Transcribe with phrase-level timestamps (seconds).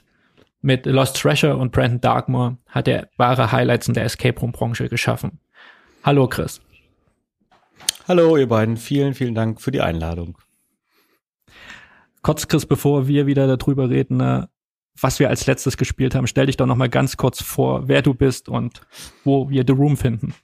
[0.66, 4.88] Mit Lost Treasure und Brandon Darkmoor hat er wahre Highlights in der Escape Room Branche
[4.88, 5.38] geschaffen.
[6.02, 6.60] Hallo Chris.
[8.08, 10.36] Hallo ihr beiden, vielen, vielen Dank für die Einladung.
[12.20, 14.48] Kurz Chris, bevor wir wieder darüber reden, äh,
[15.00, 18.02] was wir als letztes gespielt haben, stell dich doch noch mal ganz kurz vor, wer
[18.02, 18.80] du bist und
[19.22, 20.34] wo wir The Room finden.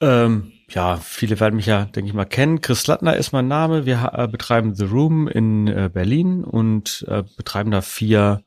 [0.00, 2.62] Ähm, ja, viele werden mich ja, denke ich mal, kennen.
[2.62, 3.84] Chris Lattner ist mein Name.
[3.84, 8.42] Wir äh, betreiben The Room in äh, Berlin und äh, betreiben da vier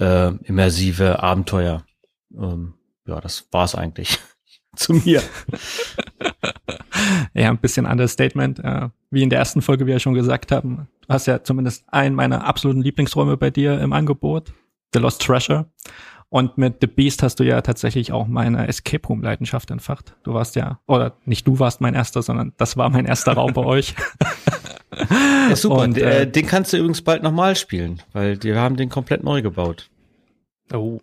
[0.00, 1.84] äh, immersive Abenteuer.
[2.36, 2.74] Ähm,
[3.06, 4.18] ja, das war's eigentlich
[4.76, 5.22] zu mir.
[7.34, 8.58] ja, ein bisschen Understatement.
[8.60, 11.84] Äh, wie in der ersten Folge wir ja schon gesagt haben, du hast ja zumindest
[11.88, 14.52] einen meiner absoluten Lieblingsräume bei dir im Angebot,
[14.94, 15.66] The Lost Treasure.
[16.30, 20.14] Und mit The Beast hast du ja tatsächlich auch meine Escape Room Leidenschaft entfacht.
[20.22, 23.52] Du warst ja, oder nicht du warst mein erster, sondern das war mein erster Raum
[23.52, 23.96] bei euch.
[24.96, 25.82] Ja, super.
[25.82, 29.42] Und, äh, den kannst du übrigens bald nochmal spielen, weil wir haben den komplett neu
[29.42, 29.88] gebaut.
[30.72, 31.00] Oh.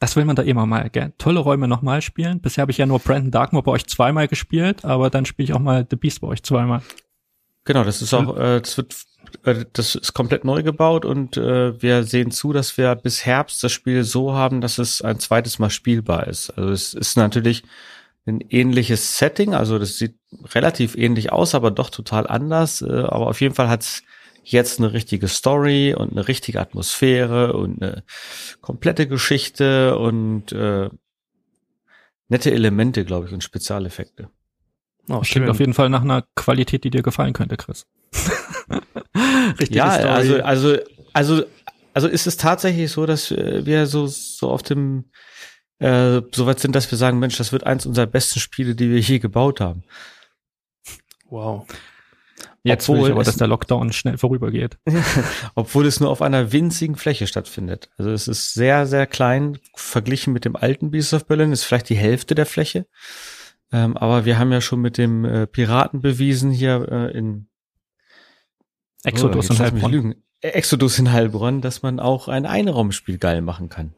[0.00, 1.12] Das will man da immer mal, gell?
[1.18, 2.40] Tolle Räume nochmal spielen.
[2.40, 5.54] Bisher habe ich ja nur Brandon Darkmoor bei euch zweimal gespielt, aber dann spiele ich
[5.54, 6.82] auch mal The Beast bei euch zweimal.
[7.64, 8.94] Genau, das ist auch, äh, das wird,
[9.44, 13.64] äh, das ist komplett neu gebaut und äh, wir sehen zu, dass wir bis Herbst
[13.64, 16.50] das Spiel so haben, dass es ein zweites Mal spielbar ist.
[16.50, 17.62] Also es ist natürlich
[18.26, 20.16] ein ähnliches Setting, also das sieht
[20.54, 22.82] relativ ähnlich aus, aber doch total anders.
[22.82, 24.02] Äh, aber auf jeden Fall hat's
[24.42, 28.04] jetzt eine richtige Story und eine richtige Atmosphäre und eine
[28.60, 30.90] komplette Geschichte und äh,
[32.28, 34.28] nette Elemente, glaube ich, und Spezialeffekte.
[35.08, 37.86] Oh, klingt auf jeden Fall nach einer Qualität, die dir gefallen könnte, Chris.
[39.58, 40.08] Richtige ja, Story.
[40.08, 40.76] also also
[41.12, 41.44] also
[41.92, 45.04] also ist es tatsächlich so, dass wir so so auf dem
[45.78, 48.90] äh, so weit sind, dass wir sagen, Mensch, das wird eins unserer besten Spiele, die
[48.90, 49.84] wir je gebaut haben.
[51.28, 51.66] Wow.
[52.62, 54.78] Jetzt obwohl will ich aber, dass der Lockdown schnell vorübergeht.
[55.54, 57.90] obwohl es nur auf einer winzigen Fläche stattfindet.
[57.98, 61.90] Also es ist sehr, sehr klein verglichen mit dem alten Beast of Berlin, ist vielleicht
[61.90, 62.86] die Hälfte der Fläche.
[63.70, 67.48] Ähm, aber wir haben ja schon mit dem äh, Piraten bewiesen hier äh, in
[69.02, 70.14] Exodus oh, in Heilbronn.
[70.40, 73.94] Exodus in Heilbronn, dass man auch ein Einraumspiel geil machen kann.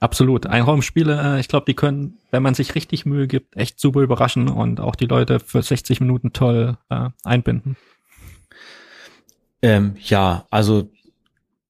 [0.00, 0.46] Absolut.
[0.46, 4.48] Einraumspiele, äh, ich glaube, die können, wenn man sich richtig Mühe gibt, echt super überraschen
[4.48, 7.76] und auch die Leute für 60 Minuten toll äh, einbinden.
[9.60, 10.90] Ähm, ja, also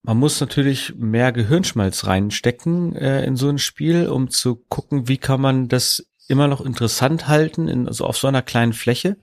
[0.03, 5.19] man muss natürlich mehr Gehirnschmalz reinstecken äh, in so ein Spiel, um zu gucken, wie
[5.19, 9.17] kann man das immer noch interessant halten, in, also auf so einer kleinen Fläche,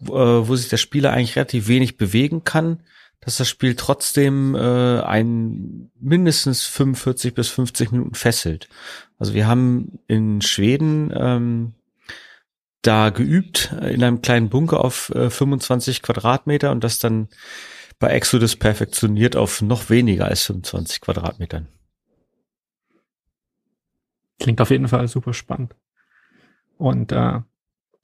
[0.00, 2.80] wo, äh, wo sich der Spieler eigentlich relativ wenig bewegen kann
[3.26, 8.68] dass das Spiel trotzdem äh, ein mindestens 45 bis 50 Minuten fesselt.
[9.18, 11.74] Also wir haben in Schweden ähm,
[12.82, 17.26] da geübt in einem kleinen Bunker auf äh, 25 Quadratmeter und das dann
[17.98, 21.66] bei Exodus perfektioniert auf noch weniger als 25 Quadratmetern.
[24.38, 25.74] Klingt auf jeden Fall super spannend.
[26.78, 27.40] Und äh,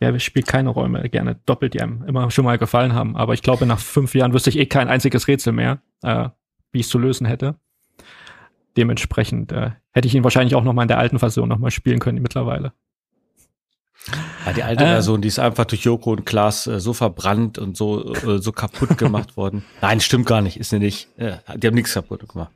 [0.02, 3.16] Wer spielt keine Räume gerne doppelt, die einem immer schon mal gefallen haben.
[3.16, 6.28] Aber ich glaube, nach fünf Jahren wüsste ich eh kein einziges Rätsel mehr, äh,
[6.72, 7.54] wie ich es zu lösen hätte.
[8.76, 11.70] Dementsprechend äh, hätte ich ihn wahrscheinlich auch noch mal in der alten Version noch mal
[11.70, 12.72] spielen können mittlerweile.
[14.46, 17.58] Ja, die alte äh, Version, die ist einfach durch Joko und Klaas äh, so verbrannt
[17.58, 19.64] und so äh, so kaputt gemacht worden.
[19.80, 21.08] Nein, stimmt gar nicht, ist sie nicht.
[21.16, 22.50] Ja, die haben nichts kaputt gemacht.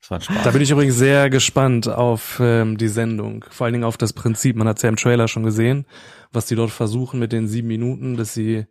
[0.00, 0.44] Das war Spaß.
[0.44, 4.12] Da bin ich übrigens sehr gespannt auf ähm, die Sendung, vor allen Dingen auf das
[4.12, 4.56] Prinzip.
[4.56, 5.84] Man hat es ja im Trailer schon gesehen
[6.32, 8.66] was die dort versuchen mit den sieben Minuten, dass sie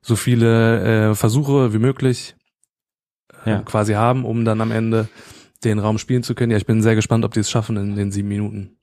[0.00, 2.34] so viele äh, Versuche wie möglich
[3.44, 3.62] äh, ja.
[3.62, 5.08] quasi haben, um dann am Ende
[5.64, 6.52] den Raum spielen zu können.
[6.52, 8.76] Ja, ich bin sehr gespannt, ob die es schaffen in den sieben Minuten.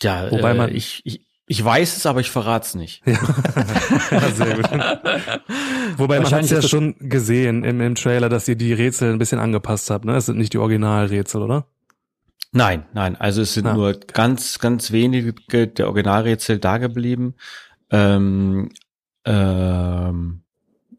[0.00, 3.02] Ja, wobei man äh, ich, ich ich weiß es, aber ich verrat's nicht.
[3.06, 3.14] ja,
[4.34, 4.68] sehr gut.
[5.96, 9.18] Wobei man hat es ja schon gesehen im, im Trailer, dass ihr die Rätsel ein
[9.18, 10.04] bisschen angepasst habt.
[10.04, 11.68] Ne, es sind nicht die Originalrätsel, oder?
[12.52, 13.16] Nein, nein.
[13.16, 15.34] Also es sind ah, nur ganz, ganz wenige
[15.66, 17.34] der Originalrätsel da geblieben.
[17.90, 18.70] ähm,
[19.24, 20.42] ähm,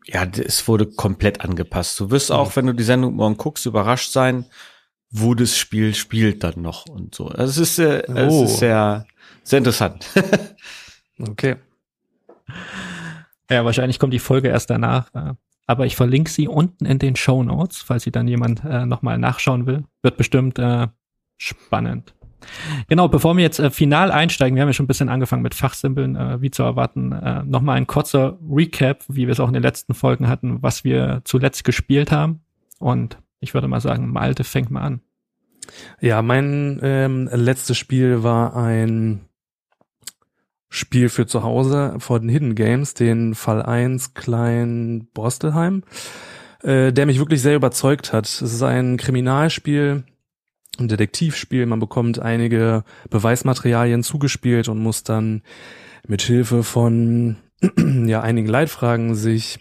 [0.05, 1.99] ja, es wurde komplett angepasst.
[1.99, 2.55] Du wirst auch, mhm.
[2.55, 4.45] wenn du die Sendung morgen guckst, überrascht sein,
[5.09, 7.27] wo das Spiel spielt dann noch und so.
[7.27, 8.43] Also es ist, äh, oh.
[8.43, 9.05] es ist sehr,
[9.43, 10.07] sehr interessant.
[11.19, 11.55] okay.
[13.49, 15.09] Ja, wahrscheinlich kommt die Folge erst danach.
[15.65, 19.17] Aber ich verlinke sie unten in den Show Notes, falls sie dann jemand äh, nochmal
[19.17, 19.83] nachschauen will.
[20.01, 20.87] Wird bestimmt äh,
[21.37, 22.13] spannend.
[22.87, 25.55] Genau, bevor wir jetzt äh, final einsteigen, wir haben ja schon ein bisschen angefangen mit
[25.55, 29.53] Fachsimpeln, äh, wie zu erwarten, äh, nochmal ein kurzer Recap, wie wir es auch in
[29.53, 32.41] den letzten Folgen hatten, was wir zuletzt gespielt haben.
[32.79, 35.01] Und ich würde mal sagen, Malte fängt mal an.
[35.99, 39.25] Ja, mein ähm, letztes Spiel war ein
[40.69, 45.83] Spiel für zu Hause vor den Hidden Games, den Fall 1 Klein Borstelheim,
[46.61, 48.25] äh, der mich wirklich sehr überzeugt hat.
[48.25, 50.03] Es ist ein Kriminalspiel,
[50.79, 51.65] ein Detektivspiel.
[51.65, 55.41] Man bekommt einige Beweismaterialien zugespielt und muss dann
[56.07, 57.37] mit Hilfe von
[58.05, 59.59] ja einigen Leitfragen sich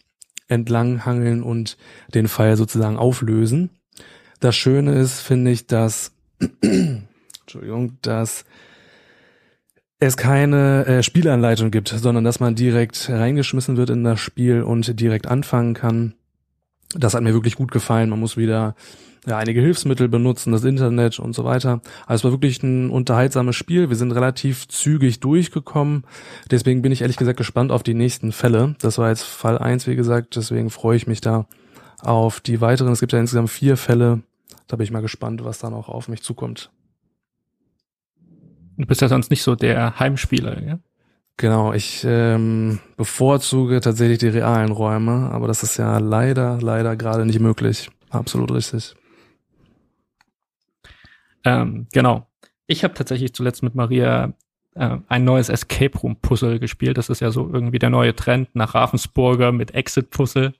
[0.48, 1.76] entlanghangeln und
[2.14, 3.70] den Fall sozusagen auflösen.
[4.40, 6.12] Das Schöne ist, finde ich, dass
[6.60, 8.44] Entschuldigung, dass
[9.98, 15.00] es keine äh, Spielanleitung gibt, sondern dass man direkt reingeschmissen wird in das Spiel und
[15.00, 16.14] direkt anfangen kann.
[16.94, 18.10] Das hat mir wirklich gut gefallen.
[18.10, 18.74] Man muss wieder
[19.26, 21.80] ja, einige Hilfsmittel benutzen, das Internet und so weiter.
[22.06, 23.88] Also es war wirklich ein unterhaltsames Spiel.
[23.88, 26.04] Wir sind relativ zügig durchgekommen.
[26.50, 28.76] Deswegen bin ich ehrlich gesagt gespannt auf die nächsten Fälle.
[28.80, 30.36] Das war jetzt Fall eins, wie gesagt.
[30.36, 31.46] Deswegen freue ich mich da
[32.00, 32.92] auf die weiteren.
[32.92, 34.22] Es gibt ja insgesamt vier Fälle.
[34.68, 36.70] Da bin ich mal gespannt, was da noch auf mich zukommt.
[38.76, 40.78] Du bist ja sonst nicht so der Heimspieler, ja?
[41.38, 47.26] Genau, ich ähm, bevorzuge tatsächlich die realen Räume, aber das ist ja leider, leider gerade
[47.26, 47.90] nicht möglich.
[48.08, 48.94] Absolut richtig.
[51.46, 52.26] Ähm, genau.
[52.66, 54.34] Ich habe tatsächlich zuletzt mit Maria
[54.74, 56.98] äh, ein neues Escape Room Puzzle gespielt.
[56.98, 60.52] Das ist ja so irgendwie der neue Trend nach Ravensburger mit Exit Puzzle.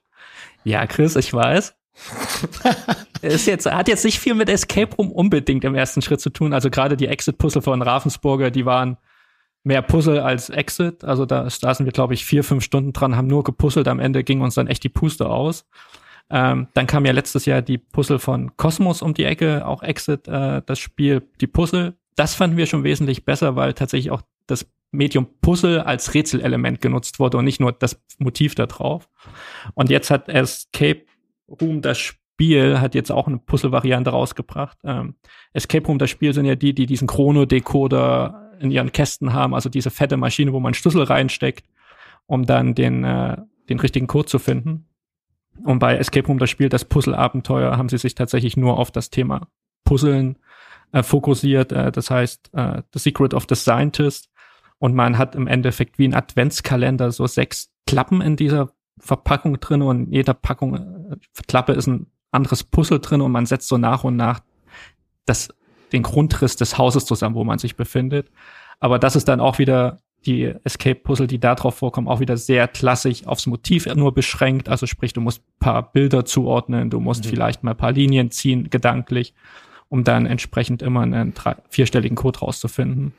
[0.63, 1.75] Ja, Chris, ich weiß
[3.21, 6.53] ist jetzt, hat jetzt nicht viel mit Escape Room unbedingt im ersten Schritt zu tun.
[6.53, 8.97] Also gerade die Exit-Puzzle von Ravensburger, die waren
[9.63, 11.03] mehr Puzzle als Exit.
[11.03, 13.87] Also da saßen wir, glaube ich, vier, fünf Stunden dran, haben nur gepuzzelt.
[13.87, 15.65] Am Ende ging uns dann echt die Puste aus.
[16.29, 20.27] Ähm, dann kam ja letztes Jahr die Puzzle von Cosmos um die Ecke, auch Exit,
[20.27, 21.95] äh, das Spiel, die Puzzle.
[22.15, 27.19] Das fanden wir schon wesentlich besser, weil tatsächlich auch das Medium Puzzle als Rätselelement genutzt
[27.19, 29.09] wurde und nicht nur das Motiv da drauf.
[29.73, 31.03] Und jetzt hat Escape
[31.61, 34.77] Room das Spiel hat jetzt auch eine Puzzle-Variante rausgebracht.
[34.83, 35.15] Ähm,
[35.53, 39.69] Escape Room das Spiel sind ja die, die diesen Chrono-Decoder in ihren Kästen haben, also
[39.69, 41.65] diese fette Maschine, wo man Schlüssel reinsteckt,
[42.25, 43.37] um dann den, äh,
[43.69, 44.87] den richtigen Code zu finden.
[45.63, 49.09] Und bei Escape Room das Spiel, das Puzzle-Abenteuer, haben sie sich tatsächlich nur auf das
[49.09, 49.47] Thema
[49.83, 50.37] Puzzeln
[50.91, 51.71] äh, fokussiert.
[51.71, 54.29] Äh, das heißt, äh, The Secret of the Scientist.
[54.79, 59.81] Und man hat im Endeffekt wie ein Adventskalender so sechs Klappen in dieser Verpackung drin
[59.81, 61.17] und jeder Packung, äh,
[61.47, 64.41] Klappe ist ein anderes Puzzle drin und man setzt so nach und nach
[65.25, 65.49] das,
[65.91, 68.29] den Grundriss des Hauses zusammen, wo man sich befindet.
[68.79, 72.67] Aber das ist dann auch wieder die Escape-Puzzle, die da drauf vorkommen, auch wieder sehr
[72.67, 74.67] klassisch aufs Motiv nur beschränkt.
[74.69, 77.29] Also sprich, du musst paar Bilder zuordnen, du musst mhm.
[77.29, 79.33] vielleicht mal paar Linien ziehen, gedanklich,
[79.89, 83.13] um dann entsprechend immer einen drei, vierstelligen Code rauszufinden.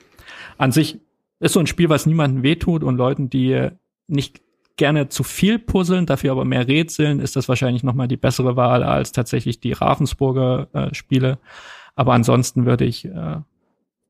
[0.58, 1.00] An sich
[1.40, 3.68] ist so ein Spiel, was niemandem wehtut und Leuten, die
[4.06, 4.40] nicht
[4.76, 8.82] gerne zu viel puzzeln, dafür aber mehr rätseln, ist das wahrscheinlich nochmal die bessere Wahl
[8.82, 11.38] als tatsächlich die Ravensburger äh, Spiele.
[11.96, 13.40] Aber ansonsten würde ich äh,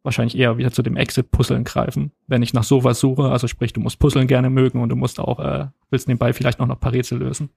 [0.02, 3.30] wahrscheinlich eher wieder zu dem Exit-Puzzeln greifen, wenn ich nach sowas suche.
[3.30, 6.58] Also sprich, du musst Puzzeln gerne mögen und du musst auch, äh, willst nebenbei vielleicht
[6.58, 7.50] noch ein paar Rätsel lösen.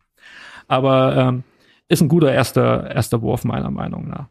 [0.68, 1.44] Aber ähm,
[1.88, 4.28] ist ein guter erster, erster Wurf meiner Meinung nach.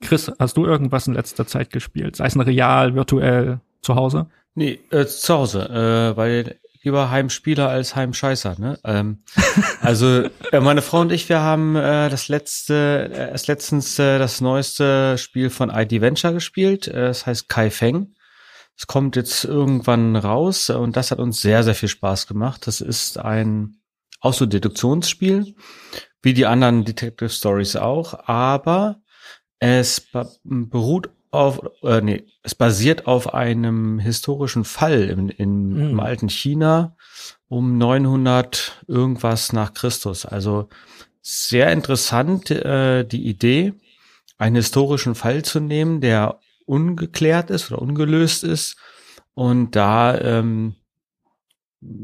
[0.00, 2.16] Chris, hast du irgendwas in letzter Zeit gespielt?
[2.16, 4.26] Sei es ein real, virtuell, zu Hause?
[4.54, 8.54] Nee, äh, zu Hause, äh, weil lieber Heimspieler als Heimscheißer.
[8.58, 8.78] Ne?
[8.84, 9.24] Ähm,
[9.80, 14.20] also äh, meine Frau und ich, wir haben äh, das letzte, äh, erst letztens äh,
[14.20, 16.86] das neueste Spiel von ID Venture gespielt.
[16.86, 18.14] Äh, das heißt Kai Feng.
[18.78, 22.68] Es kommt jetzt irgendwann raus und das hat uns sehr, sehr viel Spaß gemacht.
[22.68, 23.78] Das ist ein
[24.20, 25.56] auch so Deduktionsspiel,
[26.22, 29.00] wie die anderen Detective Stories auch, aber
[29.58, 30.06] es
[30.44, 35.90] beruht auf, äh, nee, es basiert auf einem historischen Fall im, in, mhm.
[35.90, 36.96] im alten China
[37.48, 40.26] um 900 irgendwas nach Christus.
[40.26, 40.68] Also
[41.22, 43.74] sehr interessant äh, die Idee,
[44.38, 48.76] einen historischen Fall zu nehmen, der ungeklärt ist oder ungelöst ist
[49.34, 50.74] und da ähm,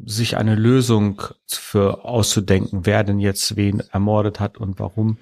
[0.04, 5.18] sich eine Lösung für auszudenken, wer denn jetzt wen ermordet hat und warum.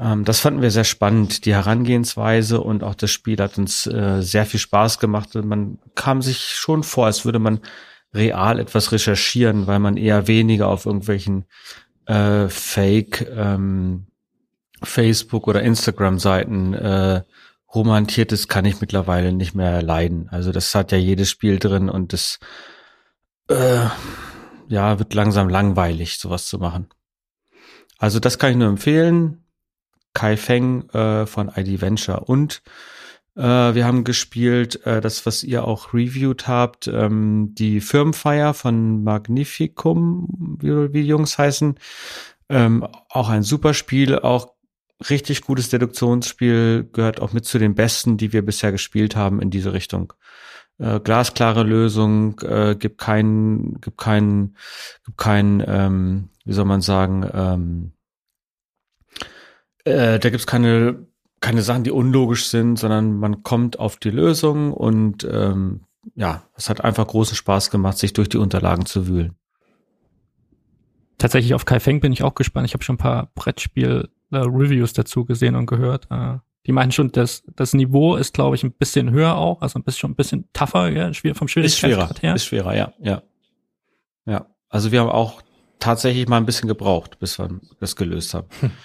[0.00, 4.22] Ähm, das fanden wir sehr spannend, die Herangehensweise und auch das Spiel hat uns äh,
[4.22, 5.34] sehr viel Spaß gemacht.
[5.34, 7.60] Man kam sich schon vor, als würde man
[8.14, 11.44] real etwas recherchieren, weil man eher weniger auf irgendwelchen
[12.06, 14.06] äh, Fake ähm,
[14.82, 17.22] Facebook oder Instagram Seiten äh,
[17.72, 20.28] romantiert ist, kann ich mittlerweile nicht mehr leiden.
[20.30, 22.40] Also das hat ja jedes Spiel drin und das
[23.48, 23.84] äh,
[24.68, 26.88] ja wird langsam langweilig, sowas zu machen.
[27.98, 29.44] Also das kann ich nur empfehlen.
[30.14, 32.62] Kai Feng äh, von ID Venture und
[33.36, 39.04] äh, wir haben gespielt, äh, das, was ihr auch reviewed habt, ähm, die Firmenfeier von
[39.04, 41.76] Magnificum, wie, wie die Jungs heißen.
[42.48, 44.54] Ähm, auch ein super Spiel, auch
[45.08, 49.50] richtig gutes Deduktionsspiel, gehört auch mit zu den besten, die wir bisher gespielt haben in
[49.50, 50.12] diese Richtung.
[50.78, 54.56] Äh, glasklare Lösung, äh, gibt keinen, gibt keinen,
[55.04, 57.92] gibt keinen, ähm, wie soll man sagen, ähm,
[59.84, 61.06] äh, da gibt's keine
[61.40, 65.80] keine Sachen, die unlogisch sind, sondern man kommt auf die Lösung und ähm,
[66.14, 69.34] ja, es hat einfach großen Spaß gemacht, sich durch die Unterlagen zu wühlen.
[71.18, 72.66] Tatsächlich auf Kai Feng bin ich auch gespannt.
[72.66, 76.08] Ich habe schon ein paar Brettspiel-Reviews dazu gesehen und gehört.
[76.10, 79.78] Äh, die meinen schon, dass das Niveau ist, glaube ich, ein bisschen höher auch, also
[79.78, 82.34] ein bisschen schon ein bisschen tougher, ja, vom Schwierigkeitsgrad her.
[82.34, 83.22] Ist schwerer, ja, ja.
[84.26, 85.42] Ja, also wir haben auch
[85.78, 87.48] tatsächlich mal ein bisschen gebraucht, bis wir
[87.80, 88.48] das gelöst haben.
[88.60, 88.70] Hm.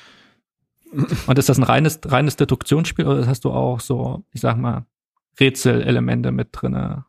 [0.91, 4.85] Und ist das ein reines, reines Deduktionsspiel oder hast du auch so, ich sag mal,
[5.39, 7.05] Rätselelemente mit drinne?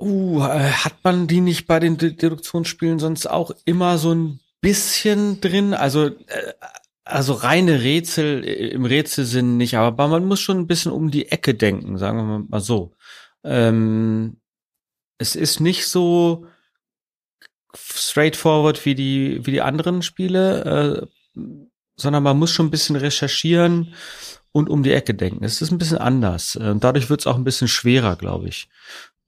[0.00, 5.40] Uh, äh, hat man die nicht bei den Deduktionsspielen sonst auch immer so ein bisschen
[5.40, 5.74] drin?
[5.74, 6.52] Also, äh,
[7.04, 11.30] also reine Rätsel äh, im Rätselsinn nicht, aber man muss schon ein bisschen um die
[11.30, 12.94] Ecke denken, sagen wir mal so.
[13.44, 14.38] Ähm,
[15.18, 16.46] es ist nicht so
[17.74, 21.08] straightforward wie die, wie die anderen Spiele.
[21.36, 21.40] Äh,
[22.00, 23.94] sondern man muss schon ein bisschen recherchieren
[24.52, 25.44] und um die Ecke denken.
[25.44, 26.56] Es ist ein bisschen anders.
[26.56, 28.68] Und ähm, dadurch wird es auch ein bisschen schwerer, glaube ich.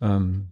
[0.01, 0.49] Ähm,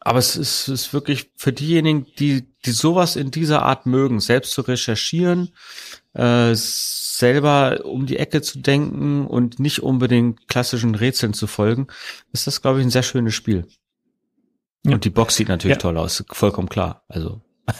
[0.00, 4.52] aber es ist, ist wirklich für diejenigen, die, die sowas in dieser Art mögen, selbst
[4.52, 5.50] zu recherchieren,
[6.12, 11.86] äh, selber um die Ecke zu denken und nicht unbedingt klassischen Rätseln zu folgen,
[12.32, 13.66] ist das, glaube ich, ein sehr schönes Spiel.
[14.84, 14.92] Ja.
[14.92, 15.80] Und die Box sieht natürlich ja.
[15.80, 17.04] toll aus, vollkommen klar.
[17.08, 17.40] Also.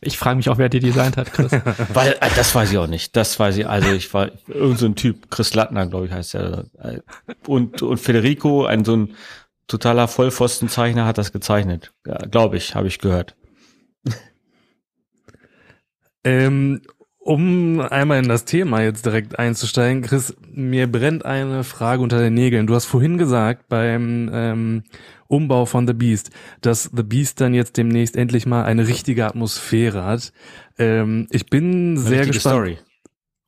[0.00, 1.52] Ich frage mich auch, wer die designt hat, Chris.
[1.92, 3.16] Weil, äh, das weiß ich auch nicht.
[3.16, 6.34] Das weiß ich, also ich war irgend so ein Typ, Chris Lattner, glaube ich, heißt
[6.34, 6.64] der.
[7.46, 9.14] Und, und Federico, ein so ein
[9.66, 11.92] totaler Vollpfostenzeichner, hat das gezeichnet.
[12.06, 13.34] Ja, glaube ich, habe ich gehört.
[16.24, 16.82] Ähm,
[17.28, 22.32] um einmal in das Thema jetzt direkt einzusteigen, Chris, mir brennt eine Frage unter den
[22.32, 22.66] Nägeln.
[22.66, 24.82] Du hast vorhin gesagt beim ähm,
[25.26, 26.30] Umbau von The Beast,
[26.62, 30.32] dass The Beast dann jetzt demnächst endlich mal eine richtige Atmosphäre hat.
[30.78, 32.54] Ähm, ich bin eine sehr gespannt.
[32.54, 32.78] Story.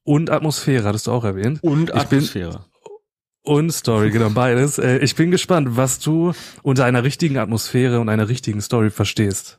[0.05, 1.61] Und Atmosphäre, hattest du auch erwähnt.
[1.63, 2.51] Und Atmosphäre.
[2.51, 4.79] Bin, und Story, genau beides.
[4.79, 6.33] Äh, ich bin gespannt, was du
[6.63, 9.59] unter einer richtigen Atmosphäre und einer richtigen Story verstehst.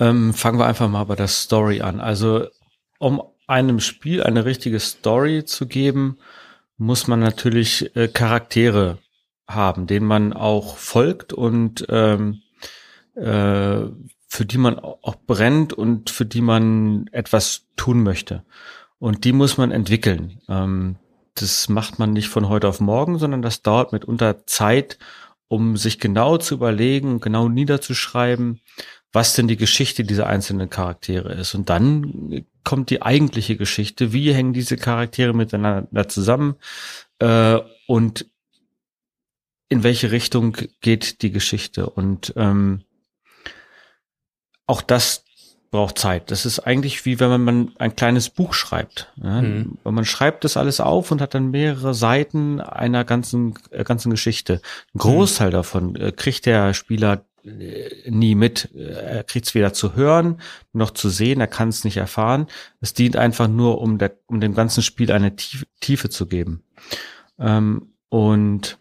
[0.00, 2.00] Ähm, fangen wir einfach mal bei der Story an.
[2.00, 2.46] Also,
[2.98, 6.18] um einem Spiel eine richtige Story zu geben,
[6.78, 8.98] muss man natürlich äh, Charaktere
[9.46, 12.40] haben, denen man auch folgt und ähm,
[13.14, 13.82] äh,
[14.32, 18.44] für die man auch brennt und für die man etwas tun möchte.
[18.98, 20.40] Und die muss man entwickeln.
[20.48, 20.96] Ähm,
[21.34, 24.98] das macht man nicht von heute auf morgen, sondern das dauert mitunter Zeit,
[25.48, 28.60] um sich genau zu überlegen, genau niederzuschreiben,
[29.12, 31.54] was denn die Geschichte dieser einzelnen Charaktere ist.
[31.54, 34.12] Und dann kommt die eigentliche Geschichte.
[34.12, 36.56] Wie hängen diese Charaktere miteinander zusammen?
[37.18, 38.26] Äh, und
[39.68, 41.90] in welche Richtung geht die Geschichte?
[41.90, 42.82] Und ähm,
[44.66, 45.24] auch das
[45.70, 46.30] braucht Zeit.
[46.30, 49.12] Das ist eigentlich wie wenn man ein kleines Buch schreibt.
[49.22, 49.40] Ja?
[49.40, 49.78] Mhm.
[49.84, 54.60] Man schreibt das alles auf und hat dann mehrere Seiten einer ganzen äh, ganzen Geschichte.
[54.94, 55.52] Ein Großteil mhm.
[55.52, 58.70] davon äh, kriegt der Spieler nie mit.
[58.74, 60.40] Er kriegt es weder zu hören
[60.72, 62.46] noch zu sehen, er kann es nicht erfahren.
[62.80, 66.62] Es dient einfach nur, um, der, um dem ganzen Spiel eine Tiefe, Tiefe zu geben.
[67.38, 68.78] Ähm, und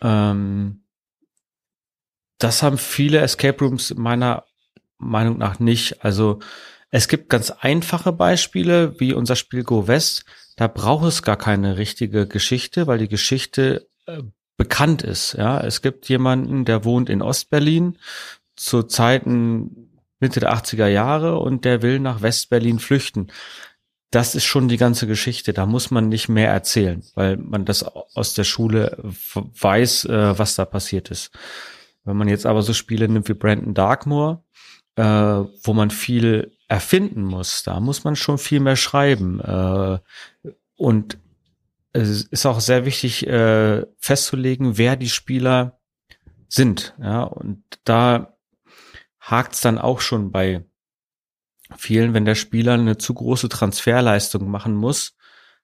[0.00, 0.84] ähm,
[2.38, 4.44] das haben viele Escape Rooms meiner
[4.98, 6.04] Meinung nach nicht.
[6.04, 6.40] Also
[6.90, 10.24] es gibt ganz einfache Beispiele, wie unser Spiel Go West.
[10.56, 14.22] Da braucht es gar keine richtige Geschichte, weil die Geschichte äh,
[14.56, 15.34] bekannt ist.
[15.34, 17.98] Ja, es gibt jemanden, der wohnt in Ostberlin
[18.56, 19.88] zu Zeiten
[20.20, 23.32] Mitte der 80er Jahre und der will nach Westberlin flüchten.
[24.10, 25.52] Das ist schon die ganze Geschichte.
[25.52, 28.96] Da muss man nicht mehr erzählen, weil man das aus der Schule
[29.34, 31.32] weiß, äh, was da passiert ist.
[32.04, 34.44] Wenn man jetzt aber so Spiele nimmt wie Brandon Darkmoor,
[34.96, 39.40] äh, wo man viel erfinden muss, da muss man schon viel mehr schreiben.
[39.40, 39.98] Äh,
[40.76, 41.18] und
[41.92, 45.80] es ist auch sehr wichtig äh, festzulegen, wer die Spieler
[46.48, 46.94] sind.
[47.00, 48.36] Ja, und da
[49.20, 50.64] hakt's dann auch schon bei
[51.76, 55.16] vielen, wenn der Spieler eine zu große Transferleistung machen muss,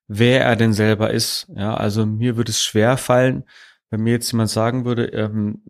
[0.07, 1.51] wer er denn selber ist.
[1.55, 3.45] Ja, also mir würde es schwer fallen,
[3.91, 5.63] wenn mir jetzt jemand sagen würde, ähm,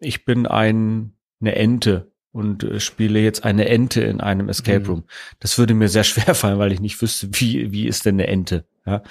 [0.00, 4.86] ich bin ein, eine Ente und äh, spiele jetzt eine Ente in einem Escape mhm.
[4.86, 5.04] Room.
[5.38, 8.26] Das würde mir sehr schwer fallen, weil ich nicht wüsste, wie, wie ist denn eine
[8.26, 8.66] Ente.
[8.84, 9.02] Ja?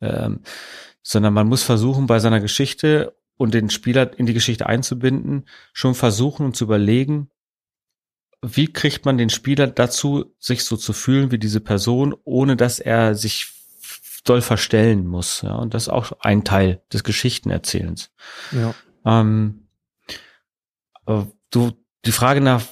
[0.00, 0.40] Ähm,
[1.02, 5.94] sondern man muss versuchen, bei seiner Geschichte und den Spieler in die Geschichte einzubinden, schon
[5.94, 7.30] versuchen und zu überlegen,
[8.42, 12.78] wie kriegt man den Spieler dazu, sich so zu fühlen wie diese Person, ohne dass
[12.78, 13.52] er sich
[14.24, 15.40] doll verstellen muss.
[15.42, 18.10] Ja, und das ist auch ein Teil des Geschichtenerzählens.
[18.52, 18.74] Ja.
[19.04, 19.68] Ähm,
[21.50, 21.72] du,
[22.06, 22.62] die Frage nach,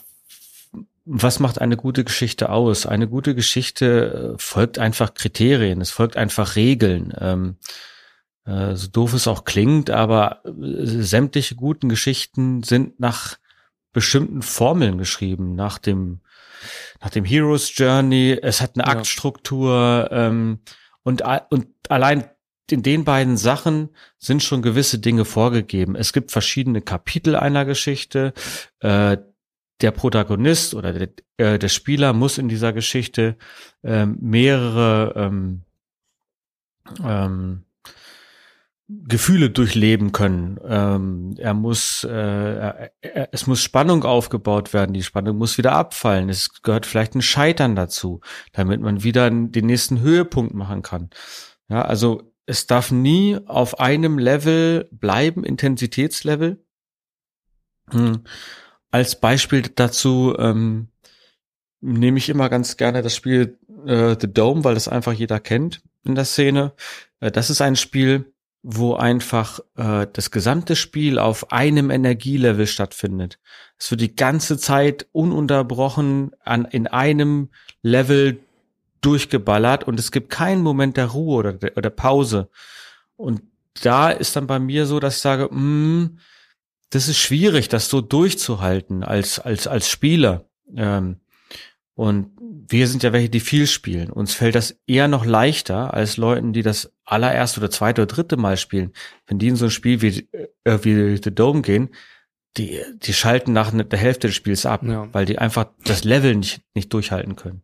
[1.04, 2.86] was macht eine gute Geschichte aus?
[2.86, 7.12] Eine gute Geschichte äh, folgt einfach Kriterien, es folgt einfach Regeln.
[7.18, 7.56] Ähm,
[8.46, 10.52] äh, so doof es auch klingt, aber äh,
[11.02, 13.36] sämtliche guten Geschichten sind nach
[13.92, 16.20] bestimmten Formeln geschrieben, nach dem,
[17.00, 18.38] nach dem Hero's Journey.
[18.40, 18.98] Es hat eine ja.
[18.98, 20.60] Aktstruktur ähm,
[21.02, 22.24] und, und allein
[22.70, 25.96] in den beiden Sachen sind schon gewisse Dinge vorgegeben.
[25.96, 28.32] Es gibt verschiedene Kapitel einer Geschichte.
[28.80, 29.18] Äh,
[29.80, 33.36] der Protagonist oder der, äh, der Spieler muss in dieser Geschichte
[33.82, 35.62] äh, mehrere ähm,
[37.02, 37.64] ähm,
[38.86, 40.60] Gefühle durchleben können.
[40.64, 44.92] Ähm, er muss, äh, er, er, es muss Spannung aufgebaut werden.
[44.92, 46.28] Die Spannung muss wieder abfallen.
[46.28, 48.20] Es gehört vielleicht ein Scheitern dazu,
[48.52, 51.10] damit man wieder den nächsten Höhepunkt machen kann.
[51.68, 56.62] Ja, also es darf nie auf einem Level bleiben, Intensitätslevel.
[57.90, 58.24] Hm.
[58.90, 60.88] Als Beispiel dazu ähm,
[61.80, 65.82] nehme ich immer ganz gerne das Spiel äh, The Dome, weil das einfach jeder kennt
[66.04, 66.72] in der Szene.
[67.20, 68.32] Äh, das ist ein Spiel,
[68.62, 73.38] wo einfach äh, das gesamte Spiel auf einem Energielevel stattfindet.
[73.78, 77.50] Es wird die ganze Zeit ununterbrochen an, in einem
[77.82, 78.40] Level
[79.04, 82.48] durchgeballert und es gibt keinen Moment der Ruhe oder der, oder Pause.
[83.16, 83.42] Und
[83.82, 86.18] da ist dann bei mir so, dass ich sage, mh, hm,
[86.90, 90.48] das ist schwierig, das so durchzuhalten als als als Spieler.
[90.76, 91.20] Ähm,
[91.94, 92.32] und
[92.68, 94.10] wir sind ja welche, die viel spielen.
[94.10, 98.36] Uns fällt das eher noch leichter als Leuten, die das allererste oder zweite oder dritte
[98.36, 98.92] Mal spielen.
[99.26, 100.28] Wenn die in so ein Spiel wie,
[100.64, 101.90] äh, wie The Dome gehen,
[102.56, 105.08] die, die schalten nach der Hälfte des Spiels ab, ja.
[105.12, 107.62] weil die einfach das Level nicht, nicht durchhalten können.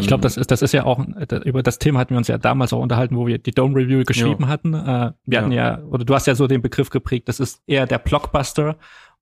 [0.00, 1.04] ich glaube, das ist, das ist ja auch,
[1.44, 4.04] über das Thema hatten wir uns ja damals auch unterhalten, wo wir die Dome Review
[4.04, 4.48] geschrieben ja.
[4.48, 4.74] hatten.
[4.74, 5.78] Äh, wir hatten ja.
[5.78, 8.78] ja, oder du hast ja so den Begriff geprägt, das ist eher der Blockbuster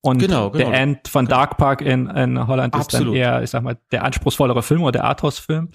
[0.07, 0.70] und genau, genau.
[0.70, 3.09] der End von Dark Park in, in Holland ist Absolut.
[3.09, 5.70] dann eher, ich sag mal, der anspruchsvollere Film oder der Arthouse-Film.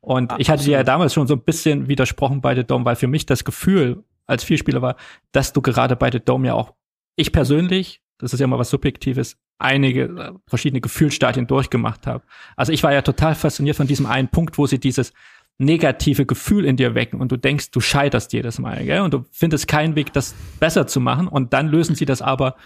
[0.00, 0.40] Und Absolut.
[0.40, 3.06] ich hatte dir ja damals schon so ein bisschen widersprochen bei The Dome, weil für
[3.06, 4.96] mich das Gefühl als Vielspieler war,
[5.30, 6.74] dass du gerade bei The Dome ja auch,
[7.14, 12.24] ich persönlich, das ist ja mal was Subjektives, einige äh, verschiedene Gefühlsstadien durchgemacht habe.
[12.56, 15.12] Also ich war ja total fasziniert von diesem einen Punkt, wo sie dieses
[15.58, 19.00] negative Gefühl in dir wecken und du denkst, du scheiterst jedes Mal, gell?
[19.00, 22.56] Und du findest keinen Weg, das besser zu machen und dann lösen sie das aber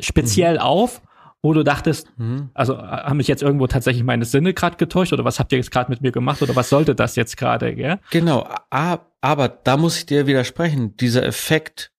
[0.00, 0.60] speziell mhm.
[0.60, 1.02] auf,
[1.42, 2.50] wo du dachtest, mhm.
[2.54, 5.58] also äh, haben mich jetzt irgendwo tatsächlich meine Sinne gerade getäuscht oder was habt ihr
[5.58, 8.00] jetzt gerade mit mir gemacht oder was sollte das jetzt gerade, gell?
[8.10, 10.96] Genau, aber da muss ich dir widersprechen.
[10.96, 11.92] Dieser Effekt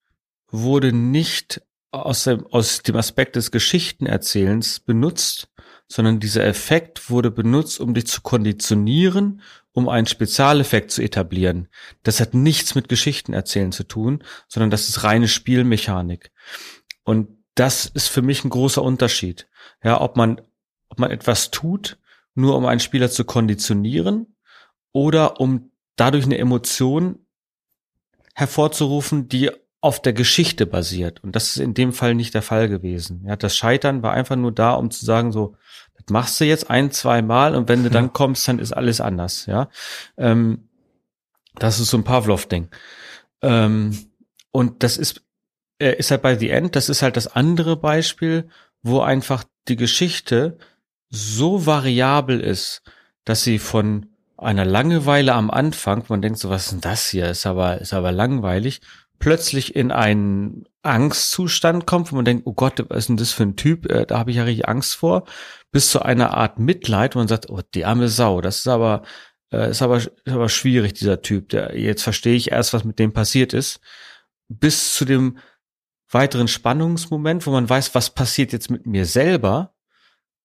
[0.49, 1.61] wurde nicht
[2.03, 5.49] aus dem, aus dem Aspekt des Geschichtenerzählens benutzt,
[5.87, 11.67] sondern dieser Effekt wurde benutzt, um dich zu konditionieren, um einen Spezialeffekt zu etablieren.
[12.03, 16.31] Das hat nichts mit Geschichtenerzählen zu tun, sondern das ist reine Spielmechanik.
[17.03, 19.47] Und das ist für mich ein großer Unterschied.
[19.83, 20.41] Ja, ob man,
[20.89, 21.97] ob man etwas tut,
[22.33, 24.35] nur um einen Spieler zu konditionieren
[24.91, 27.25] oder um dadurch eine Emotion
[28.33, 29.51] hervorzurufen, die
[29.85, 31.23] auf der Geschichte basiert.
[31.23, 33.23] Und das ist in dem Fall nicht der Fall gewesen.
[33.27, 35.55] Ja, das Scheitern war einfach nur da, um zu sagen, so,
[35.93, 38.99] das machst du jetzt ein, zwei Mal und wenn du dann kommst, dann ist alles
[38.99, 39.45] anders.
[39.45, 39.69] Ja,
[40.17, 40.69] ähm,
[41.53, 42.69] das ist so ein Pavlov-Ding.
[43.43, 43.95] Ähm,
[44.51, 45.21] und das ist
[45.79, 48.49] äh, ist halt bei The End, das ist halt das andere Beispiel,
[48.81, 50.57] wo einfach die Geschichte
[51.11, 52.81] so variabel ist,
[53.23, 57.29] dass sie von einer Langeweile am Anfang, man denkt so, was ist denn das hier?
[57.29, 58.81] Ist aber, ist aber langweilig,
[59.19, 63.43] plötzlich in einen Angstzustand kommt, wo man denkt, oh Gott, was ist denn das für
[63.43, 63.89] ein Typ?
[63.89, 65.25] Äh, da habe ich ja richtig Angst vor,
[65.71, 69.03] bis zu einer Art Mitleid, wo man sagt, oh, die arme Sau, das ist aber,
[69.51, 71.49] äh, ist aber, ist aber schwierig, dieser Typ.
[71.49, 73.79] Der, jetzt verstehe ich erst, was mit dem passiert ist.
[74.47, 75.39] Bis zu dem
[76.09, 79.73] weiteren Spannungsmoment, wo man weiß, was passiert jetzt mit mir selber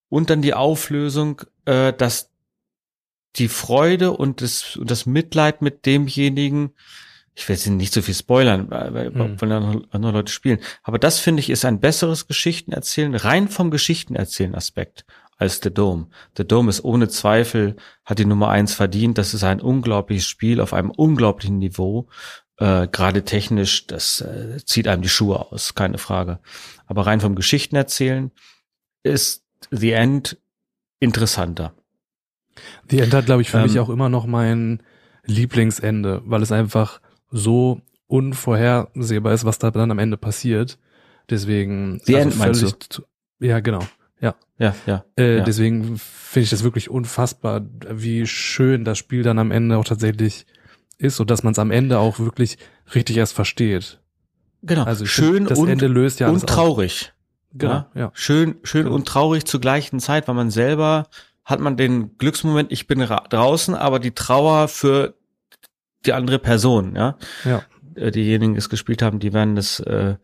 [0.09, 2.31] und dann die Auflösung, äh, dass
[3.37, 6.75] die Freude und das, und das Mitleid mit demjenigen
[7.35, 9.41] ich will jetzt nicht so viel spoilern, weil, Hm.
[9.41, 10.59] weil andere andere Leute spielen.
[10.83, 15.05] Aber das finde ich ist ein besseres Geschichtenerzählen, rein vom Geschichtenerzählen Aspekt
[15.39, 16.09] als The Dome.
[16.37, 19.17] The Dome ist ohne Zweifel, hat die Nummer eins verdient.
[19.17, 22.09] Das ist ein unglaubliches Spiel auf einem unglaublichen Niveau.
[22.59, 26.41] Äh, Gerade technisch, das äh, zieht einem die Schuhe aus, keine Frage.
[26.87, 28.33] Aber rein vom Geschichtenerzählen
[29.03, 30.37] ist The End
[30.99, 31.73] interessanter.
[32.91, 34.83] Die End hat, glaube ich, für Ähm, mich auch immer noch mein
[35.25, 40.79] Lieblingsende, weil es einfach so unvorhersehbar ist, was da dann am Ende passiert.
[41.29, 41.93] Deswegen.
[41.95, 43.03] also The End meinst völlig zu-
[43.39, 43.81] Ja, genau.
[44.21, 44.35] Ja.
[44.59, 45.05] Ja, ja.
[45.17, 45.45] Äh, Ja.
[45.45, 50.45] Deswegen finde ich das wirklich unfassbar, wie schön das Spiel dann am Ende auch tatsächlich
[50.99, 52.59] ist und dass man es am Ende auch wirklich
[52.95, 54.01] richtig erst versteht.
[54.63, 54.85] Genau.
[54.85, 56.45] Also schön find, das und, Ende löst ja und auf.
[56.45, 57.15] traurig.
[57.55, 57.91] Genau, Ja?
[57.95, 58.11] ja.
[58.13, 58.97] Schön, schön Genau.
[58.97, 61.07] und traurig zur gleichen Zeit, weil man selber
[61.45, 65.15] hat man den Glücksmoment, ich bin ra- draußen, aber die Trauer für
[66.07, 67.17] die andere Person, ja.
[67.45, 67.65] Ja.
[67.95, 70.17] Äh, Diejenigen, die es gespielt haben, die werden das äh,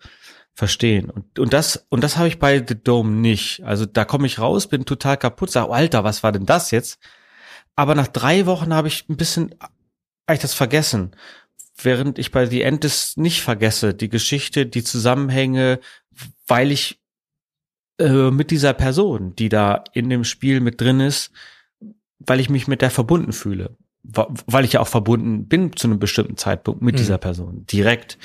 [0.54, 1.10] verstehen.
[1.10, 3.62] Und, und das, und das habe ich bei The Dome nicht.
[3.64, 6.70] Also da komme ich raus, bin total kaputt, sag, oh, Alter, was war denn das
[6.70, 6.98] jetzt?
[7.74, 9.70] Aber nach drei Wochen habe ich ein bisschen, hab
[10.32, 11.14] ich das vergessen.
[11.76, 15.78] Während ich bei The End es nicht vergesse, die Geschichte, die Zusammenhänge,
[16.46, 17.02] weil ich
[17.98, 21.32] äh, mit dieser Person, die da in dem Spiel mit drin ist,
[22.18, 23.76] weil ich mich mit der verbunden fühle.
[24.12, 26.98] Weil ich ja auch verbunden bin zu einem bestimmten Zeitpunkt mit Mhm.
[26.98, 28.18] dieser Person, direkt.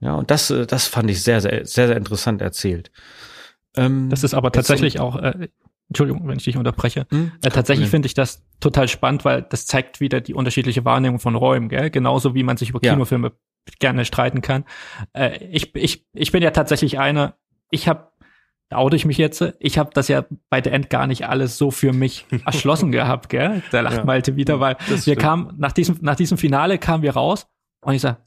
[0.00, 2.90] Ja, und das, äh, das fand ich sehr, sehr, sehr, sehr interessant erzählt.
[3.76, 5.48] Ähm, Das ist aber tatsächlich auch, äh,
[5.88, 7.06] Entschuldigung, wenn ich dich unterbreche.
[7.10, 7.32] Hm?
[7.42, 11.34] Äh, tatsächlich finde ich das total spannend, weil das zeigt wieder die unterschiedliche Wahrnehmung von
[11.34, 11.90] Räumen, gell?
[11.90, 12.92] Genauso wie man sich über Ja.
[12.92, 13.32] Kinofilme
[13.78, 14.64] gerne streiten kann.
[15.12, 17.34] Äh, ich, ich, ich bin ja tatsächlich einer,
[17.70, 18.10] ich habe,
[18.72, 21.70] oute ich mich jetzt, ich habe das ja bei The End gar nicht alles so
[21.70, 23.62] für mich erschlossen gehabt, gell?
[23.70, 24.04] Da lacht Ja.
[24.04, 27.46] Malte wieder, weil wir kamen, nach diesem, nach diesem Finale kamen wir raus
[27.84, 28.18] und ich sag,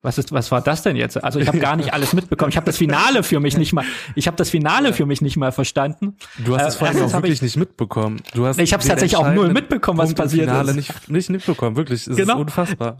[0.00, 1.22] was ist, was war das denn jetzt?
[1.24, 2.50] Also ich habe gar nicht alles mitbekommen.
[2.50, 3.84] Ich habe das Finale für mich nicht mal,
[4.14, 6.16] ich habe das Finale für mich nicht mal verstanden.
[6.38, 8.20] Du hast Äh, es vor allem erstens auch wirklich ich- nicht mitbekommen.
[8.32, 10.76] Du hast Ich hab's den tatsächlich auch null mitbekommen, was Punkt passiert Finale ist.
[10.76, 12.06] Nicht, nicht mitbekommen, wirklich.
[12.06, 12.34] Es Genau.
[12.34, 12.98] ist unfassbar.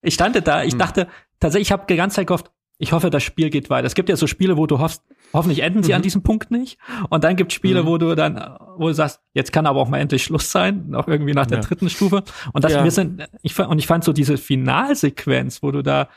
[0.00, 0.78] Ich stand da, ich Hm.
[0.78, 1.08] dachte,
[1.38, 3.86] tatsächlich, ich habe die ganze Zeit gehofft, ich hoffe, das Spiel geht weiter.
[3.86, 5.96] Es gibt ja so Spiele, wo du hoffst, hoffentlich enden sie Mhm.
[5.96, 6.78] an diesem Punkt nicht.
[7.10, 7.86] Und dann gibt Spiele, Mhm.
[7.86, 8.36] wo du dann,
[8.76, 11.58] wo du sagst, jetzt kann aber auch mal endlich Schluss sein, noch irgendwie nach der
[11.58, 11.64] Ja.
[11.64, 12.22] dritten Stufe.
[12.52, 12.84] Und das, Ja.
[12.84, 16.08] wir sind, ich, und ich fand so diese Finalsequenz, wo du da,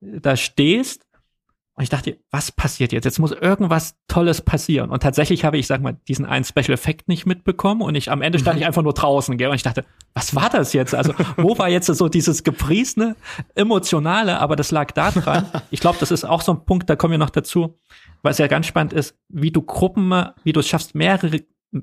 [0.00, 1.03] da stehst.
[1.76, 3.04] Und ich dachte, was passiert jetzt?
[3.04, 4.90] Jetzt muss irgendwas Tolles passieren.
[4.90, 7.82] Und tatsächlich habe ich, sag mal, diesen einen Special Effekt nicht mitbekommen.
[7.82, 9.48] Und ich, am Ende stand ich einfach nur draußen, gell?
[9.48, 10.94] Und ich dachte, was war das jetzt?
[10.94, 13.16] Also, wo war jetzt so dieses gepriesene,
[13.56, 14.38] emotionale?
[14.38, 15.46] Aber das lag da dran.
[15.70, 17.76] Ich glaube, das ist auch so ein Punkt, da kommen wir noch dazu,
[18.22, 20.12] weil es ja ganz spannend ist, wie du Gruppen,
[20.44, 21.40] wie du es schaffst, mehrere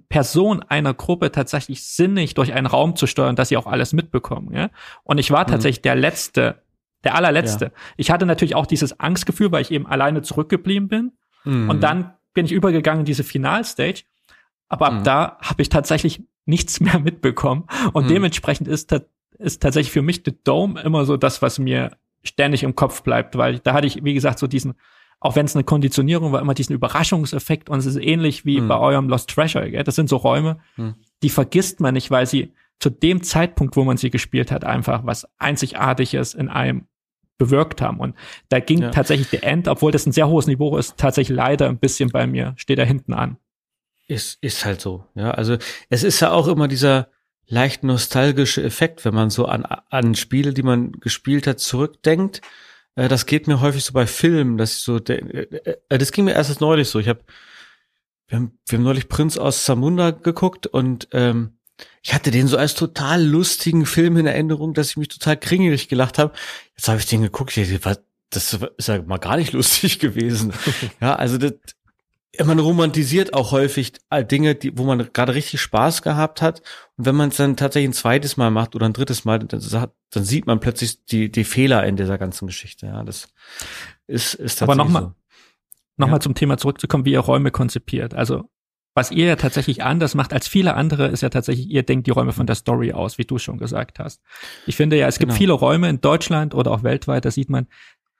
[0.07, 4.53] Personen einer Gruppe tatsächlich sinnig durch einen Raum zu steuern, dass sie auch alles mitbekommen.
[4.53, 4.69] Ja?
[5.03, 6.61] Und ich war tatsächlich der Letzte,
[7.03, 7.71] der allerletzte.
[7.97, 11.11] Ich hatte natürlich auch dieses Angstgefühl, weil ich eben alleine zurückgeblieben bin.
[11.43, 11.69] Mhm.
[11.69, 14.03] Und dann bin ich übergegangen in diese Finalstage.
[14.69, 15.03] Aber ab Mhm.
[15.03, 17.65] da habe ich tatsächlich nichts mehr mitbekommen.
[17.93, 18.09] Und Mhm.
[18.09, 18.91] dementsprechend ist,
[19.37, 21.91] ist tatsächlich für mich The Dome immer so das, was mir
[22.23, 24.75] ständig im Kopf bleibt, weil da hatte ich, wie gesagt, so diesen,
[25.19, 28.67] auch wenn es eine Konditionierung war, immer diesen Überraschungseffekt und es ist ähnlich wie Mhm.
[28.67, 29.69] bei eurem Lost Treasure.
[29.71, 29.83] Gell?
[29.83, 30.95] Das sind so Räume, Mhm.
[31.23, 35.05] die vergisst man nicht, weil sie zu dem Zeitpunkt, wo man sie gespielt hat, einfach
[35.05, 36.87] was Einzigartiges in einem
[37.45, 37.99] bewirkt haben.
[37.99, 38.15] Und
[38.49, 38.91] da ging Ja.
[38.91, 42.27] tatsächlich der End, obwohl das ein sehr hohes Niveau ist, tatsächlich leider ein bisschen bei
[42.27, 43.37] mir, steht da hinten an.
[44.07, 45.05] Ist, ist halt so.
[45.15, 45.57] Ja, also
[45.89, 47.07] es ist ja auch immer dieser
[47.47, 52.41] leicht nostalgische Effekt, wenn man so an, an Spiele, die man gespielt hat, zurückdenkt.
[52.95, 56.25] Äh, das geht mir häufig so bei Filmen, dass ich so, äh, äh, das ging
[56.25, 56.99] mir erst neulich so.
[56.99, 57.21] Ich habe,
[58.27, 61.57] wir haben, wir haben neulich Prinz aus Zamunda geguckt und ähm,
[62.03, 65.87] ich hatte den so als total lustigen Film in Erinnerung, dass ich mich total kringelig
[65.87, 66.33] gelacht habe.
[66.75, 69.99] Jetzt habe ich den geguckt, ich dachte, was, das ist ja mal gar nicht lustig
[69.99, 70.53] gewesen.
[70.99, 71.53] ja, also das,
[72.43, 73.93] man romantisiert auch häufig
[74.31, 76.61] Dinge, die, wo man gerade richtig Spaß gehabt hat.
[76.97, 79.89] Und wenn man es dann tatsächlich ein zweites Mal macht oder ein drittes Mal, dann,
[80.11, 82.85] dann sieht man plötzlich die, die Fehler in dieser ganzen Geschichte.
[82.87, 83.27] Ja, das
[84.07, 85.15] ist, ist Aber tatsächlich noch mal- so.
[85.97, 86.21] Nochmal Ja.
[86.21, 88.13] zum Thema zurückzukommen, wie ihr Räume konzipiert.
[88.15, 88.49] Also,
[88.93, 92.11] was ihr ja tatsächlich anders macht als viele andere, ist ja tatsächlich, ihr denkt die
[92.11, 94.21] Räume von der Story aus, wie du schon gesagt hast.
[94.65, 95.37] Ich finde ja, es gibt Genau.
[95.37, 97.67] viele Räume in Deutschland oder auch weltweit, da sieht man,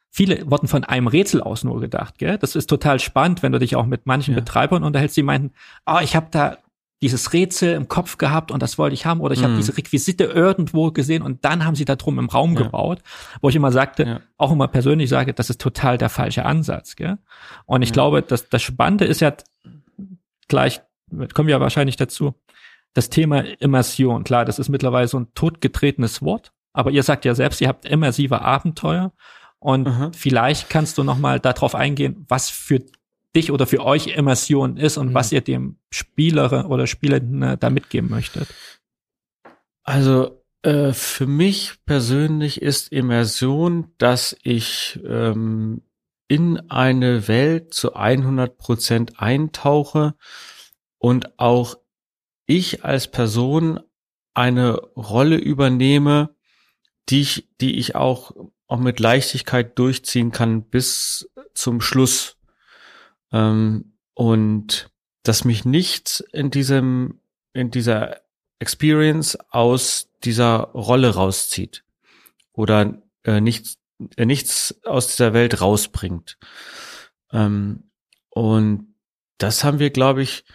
[0.10, 2.18] viele wurden von einem Rätsel aus nur gedacht.
[2.20, 2.38] Gell?
[2.38, 4.40] Das ist total spannend, wenn du dich auch mit manchen Ja.
[4.40, 5.52] Betreibern unterhältst, die meinten,
[5.86, 6.58] ah, ich habe da
[7.02, 9.58] dieses Rätsel im Kopf gehabt und das wollte ich haben oder ich habe Mhm.
[9.58, 12.62] diese Requisite irgendwo gesehen und dann haben sie da drum im Raum Ja.
[12.62, 13.00] gebaut,
[13.42, 14.20] wo ich immer sagte, Ja.
[14.38, 16.96] auch immer persönlich sage, das ist total der falsche Ansatz.
[16.96, 17.18] Gell?
[17.66, 17.94] Und ich Ja.
[17.94, 19.34] glaube, dass das Spannende ist ja
[20.52, 20.82] gleich,
[21.34, 22.36] kommen wir wahrscheinlich dazu,
[22.94, 24.24] das Thema Immersion.
[24.24, 27.86] Klar, das ist mittlerweile so ein totgetretenes Wort, aber ihr sagt ja selbst, ihr habt
[27.86, 29.12] immersive Abenteuer
[29.60, 30.12] und Aha.
[30.14, 32.84] vielleicht kannst du noch mal darauf eingehen, was für
[33.36, 35.14] dich oder für euch Immersion ist und Mhm.
[35.14, 38.48] was ihr dem Spieler oder Spielenden äh, da mitgeben möchtet.
[39.84, 45.82] Also äh, für mich persönlich ist Immersion, dass ich ähm,
[46.32, 50.16] in eine Welt zu 100 Prozent eintauche
[50.98, 51.76] und auch
[52.46, 53.82] ich als Person
[54.34, 56.34] eine Rolle übernehme,
[57.10, 58.32] die ich, die ich auch,
[58.68, 62.38] auch mit Leichtigkeit durchziehen kann bis zum Schluss.
[63.34, 64.90] Ähm, und
[65.24, 67.20] dass mich nichts in diesem,
[67.52, 68.22] in dieser
[68.60, 71.84] Experience aus dieser Rolle rauszieht
[72.54, 73.81] oder äh, nichts,
[74.18, 76.38] nichts aus dieser Welt rausbringt.
[77.32, 77.92] Ähm,
[78.30, 78.96] und
[79.38, 80.46] das haben wir, glaube ich,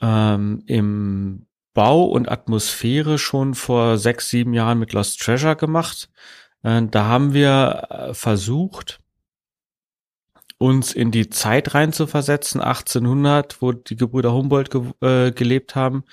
[0.00, 6.10] ähm, im Bau und Atmosphäre schon vor sechs, sieben Jahren mit Lost Treasure gemacht.
[6.62, 9.00] Äh, da haben wir äh, versucht,
[10.58, 16.04] uns in die Zeit reinzuversetzen, 1800, wo die Gebrüder Humboldt ge äh, gelebt haben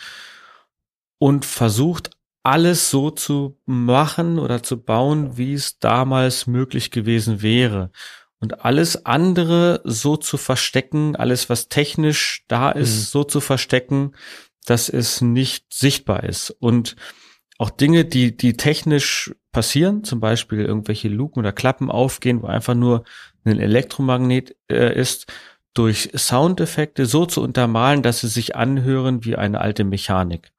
[1.18, 2.12] und versucht,
[2.46, 7.92] alles so zu machen oder zu bauen, wie es damals möglich gewesen wäre.
[8.40, 13.02] Und alles andere so zu verstecken, alles, was technisch da ist, Mhm.
[13.06, 14.12] so zu verstecken,
[14.66, 16.52] dass es nicht sichtbar ist.
[16.52, 16.96] Und
[17.58, 22.76] auch Dinge, die, die technisch passieren, zum Beispiel irgendwelche Luken oder Klappen aufgehen, wo einfach
[22.76, 23.06] nur
[23.46, 25.28] ein Elektromagnet äh, ist,
[25.74, 30.52] durch Soundeffekte so zu untermalen, dass sie sich anhören wie eine alte Mechanik.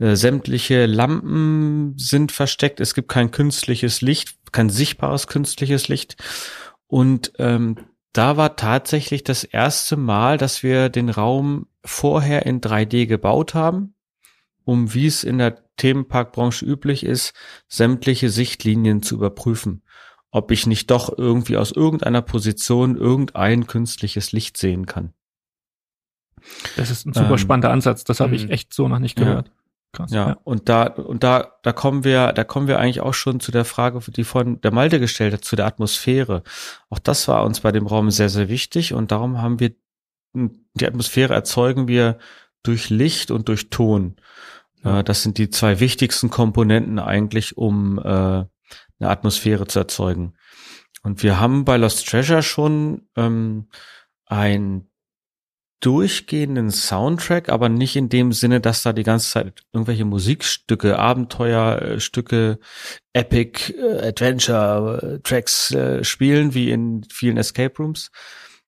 [0.00, 6.16] Äh, sämtliche Lampen sind versteckt, es gibt kein künstliches Licht, kein sichtbares künstliches Licht.
[6.86, 7.76] Und ähm,
[8.12, 13.94] da war tatsächlich das erste Mal, dass wir den Raum vorher in 3D gebaut haben,
[14.64, 17.34] um, wie es in der Themenparkbranche üblich ist,
[17.68, 19.82] sämtliche Sichtlinien zu überprüfen,
[20.30, 25.12] ob ich nicht doch irgendwie aus irgendeiner Position irgendein künstliches Licht sehen kann.
[26.76, 28.02] Das ist ein super Ähm, spannender Ansatz.
[28.04, 28.50] Das habe ich mhm.
[28.50, 29.44] echt so noch nicht Ja.
[29.92, 30.12] Krass.
[30.12, 33.50] Ja, und da, und da, da kommen wir, da kommen wir eigentlich auch schon zu
[33.50, 36.44] der Frage, die von der Malte gestellt hat, zu der Atmosphäre.
[36.90, 39.72] Auch das war uns bei dem Raum sehr, sehr wichtig und darum haben wir,
[40.32, 42.18] die Atmosphäre erzeugen wir
[42.62, 44.16] durch Licht und durch Ton.
[44.84, 45.00] Ja.
[45.00, 48.48] Äh, Das sind die zwei wichtigsten Komponenten eigentlich, um äh, eine
[49.00, 50.34] Atmosphäre zu erzeugen.
[51.02, 53.68] Und wir haben bei Lost Treasure schon ähm,
[54.26, 54.89] ein
[55.80, 62.58] durchgehenden Soundtrack, aber nicht in dem Sinne, dass da die ganze Zeit irgendwelche Musikstücke, Abenteuerstücke,
[63.14, 68.10] Epic äh, Adventure äh, Tracks äh, spielen, wie in vielen Escape Rooms,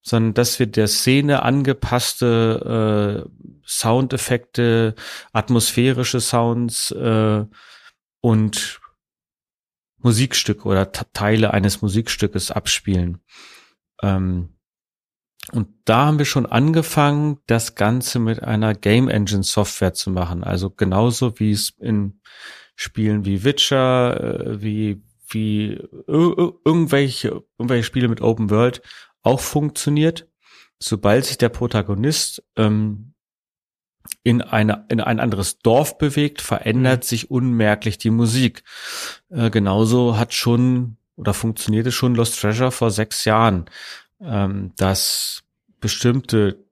[0.03, 4.95] sondern dass wir der Szene angepasste äh, Soundeffekte,
[5.33, 7.45] atmosphärische Sounds äh,
[8.21, 8.81] und
[9.99, 13.19] Musikstücke oder Teile eines Musikstückes abspielen.
[14.03, 14.52] Ähm,
[15.51, 20.45] und da haben wir schon angefangen, das Ganze mit einer Game Engine Software zu machen.
[20.45, 22.21] Also genauso wie es in
[22.77, 25.75] Spielen wie Witcher, äh, wie, wie
[26.07, 28.83] ir- ir- irgendwelche, irgendwelche Spiele mit Open World
[29.23, 30.29] auch funktioniert.
[30.79, 33.15] Sobald sich der Protagonist ähm,
[34.23, 38.65] in, eine, in ein anderes Dorf bewegt, verändert sich unmerklich die Musik.
[39.29, 43.67] Äh, genauso hat schon oder funktionierte schon Lost Treasure vor sechs Jahren
[44.23, 45.43] ähm, dass
[45.81, 46.65] bestimmte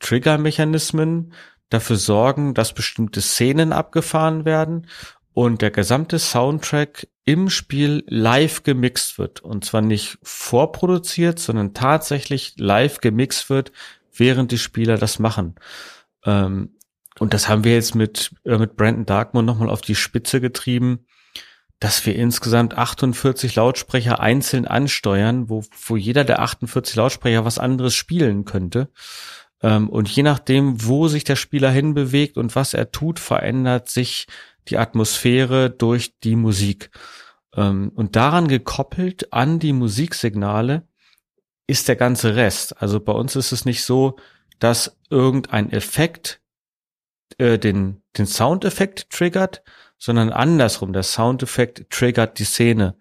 [0.00, 1.32] Triggermechanismen
[1.70, 4.86] dafür sorgen, dass bestimmte Szenen abgefahren werden
[5.34, 9.40] und der gesamte Soundtrack im Spiel live gemixt wird.
[9.40, 13.72] Und zwar nicht vorproduziert, sondern tatsächlich live gemixt wird,
[14.14, 15.56] während die Spieler das machen.
[16.24, 16.74] Ähm,
[17.18, 21.06] und das haben wir jetzt mit, äh, mit Brandon Darkmoor nochmal auf die Spitze getrieben
[21.80, 27.94] dass wir insgesamt 48 Lautsprecher einzeln ansteuern, wo, wo jeder der 48 Lautsprecher was anderes
[27.94, 28.88] spielen könnte.
[29.62, 34.26] Ähm, und je nachdem, wo sich der Spieler hinbewegt und was er tut, verändert sich
[34.68, 36.90] die Atmosphäre durch die Musik.
[37.54, 40.86] Ähm, und daran gekoppelt an die Musiksignale
[41.66, 42.80] ist der ganze Rest.
[42.80, 44.16] Also bei uns ist es nicht so,
[44.58, 46.40] dass irgendein Effekt
[47.38, 49.62] äh, den, den Soundeffekt triggert,
[49.98, 50.92] sondern andersrum.
[50.92, 52.96] Der Soundeffekt triggert die Szene.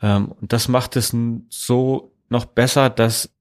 [0.00, 1.14] Ähm, und das macht es
[1.48, 3.34] so noch besser, dass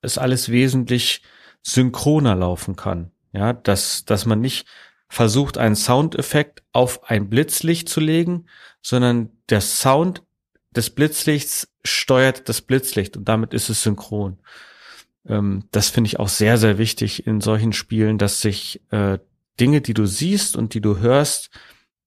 [0.00, 1.22] es alles wesentlich
[1.62, 3.10] synchroner laufen kann.
[3.32, 4.66] Ja, dass, dass man nicht
[5.08, 8.46] versucht, einen Soundeffekt auf ein Blitzlicht zu legen,
[8.80, 10.22] sondern der Sound
[10.70, 14.38] des Blitzlichts steuert das Blitzlicht und damit ist es synchron.
[15.26, 19.18] Ähm, das finde ich auch sehr, sehr wichtig in solchen Spielen, dass sich äh,
[19.58, 21.50] Dinge, die du siehst und die du hörst,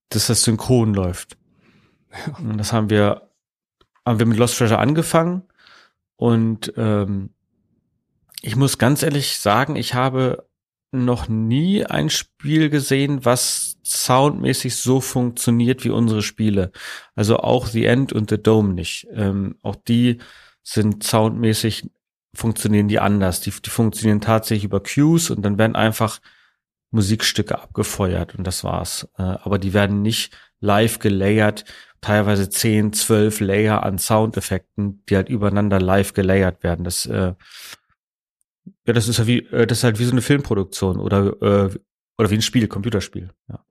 [0.09, 1.37] dass das synchron läuft.
[2.39, 3.29] Und das haben wir,
[4.05, 5.43] haben wir mit Lost Treasure angefangen
[6.15, 7.29] und ähm,
[8.41, 10.49] ich muss ganz ehrlich sagen, ich habe
[10.91, 16.71] noch nie ein Spiel gesehen, was soundmäßig so funktioniert wie unsere Spiele.
[17.15, 19.07] Also auch The End und The Dome nicht.
[19.13, 20.17] Ähm, auch die
[20.63, 21.89] sind soundmäßig
[22.33, 23.41] funktionieren die anders.
[23.41, 26.19] Die, die funktionieren tatsächlich über Cues und dann werden einfach
[26.91, 29.07] Musikstücke abgefeuert und das war's.
[29.17, 31.65] Äh, aber die werden nicht live gelayert,
[32.01, 36.83] teilweise 10, 12 Layer an Soundeffekten, die halt übereinander live gelayert werden.
[36.83, 37.33] Das, äh,
[38.85, 41.79] ja, das ist ja wie, äh, das ist halt wie so eine Filmproduktion oder, äh,
[42.17, 43.63] oder wie ein Spiel, Computerspiel, ja.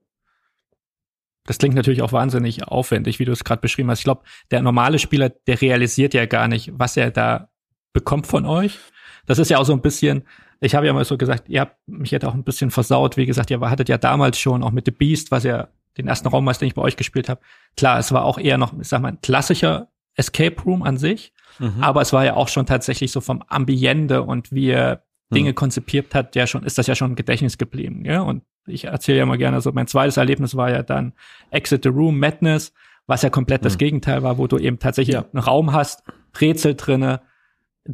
[1.45, 4.01] Das klingt natürlich auch wahnsinnig aufwendig, wie du es gerade beschrieben hast.
[4.01, 7.49] Ich glaube, der normale Spieler, der realisiert ja gar nicht, was er da
[7.95, 8.79] bekommt von euch.
[9.25, 10.25] Das ist ja auch so ein bisschen,
[10.61, 13.17] ich habe ja mal so gesagt, ihr habt mich jetzt auch ein bisschen versaut.
[13.17, 16.29] Wie gesagt, ihr hattet ja damals schon auch mit The Beast, was ja den ersten
[16.29, 17.41] Raummeister, den ich bei euch gespielt habe.
[17.77, 21.33] Klar, es war auch eher noch, ich sag mal, ein klassischer Escape Room an sich.
[21.59, 21.83] Mhm.
[21.83, 25.55] Aber es war ja auch schon tatsächlich so vom Ambiente und wie er Dinge mhm.
[25.55, 28.05] konzipiert hat, ja schon, ist das ja schon im Gedächtnis geblieben.
[28.05, 28.23] Ja?
[28.23, 31.13] Und ich erzähle ja mal gerne so, mein zweites Erlebnis war ja dann
[31.51, 32.73] Exit the Room Madness,
[33.07, 33.65] was ja komplett mhm.
[33.65, 35.25] das Gegenteil war, wo du eben tatsächlich ja.
[35.33, 36.03] einen Raum hast,
[36.41, 37.21] Rätsel drinne,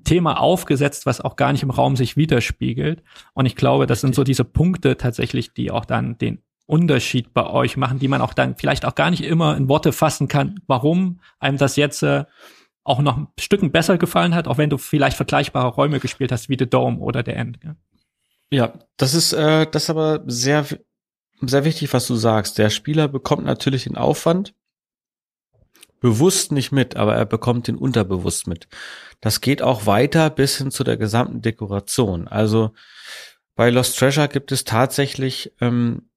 [0.04, 3.02] Thema aufgesetzt, was auch gar nicht im Raum sich widerspiegelt.
[3.32, 7.46] Und ich glaube, das sind so diese Punkte tatsächlich, die auch dann den Unterschied bei
[7.46, 10.60] euch machen, die man auch dann vielleicht auch gar nicht immer in Worte fassen kann,
[10.66, 12.24] warum einem das jetzt äh,
[12.84, 16.48] auch noch ein Stücken besser gefallen hat, auch wenn du vielleicht vergleichbare Räume gespielt hast
[16.48, 17.60] wie The Dome oder The End.
[17.60, 17.76] Gell?
[18.50, 20.66] Ja, das ist äh, das ist aber sehr
[21.40, 22.58] sehr wichtig, was du sagst.
[22.58, 24.54] Der Spieler bekommt natürlich den Aufwand
[26.04, 28.68] bewusst nicht mit, aber er bekommt den unterbewusst mit.
[29.22, 32.28] Das geht auch weiter bis hin zu der gesamten Dekoration.
[32.28, 32.74] Also
[33.54, 36.10] bei Lost Treasure gibt es tatsächlich, ähm,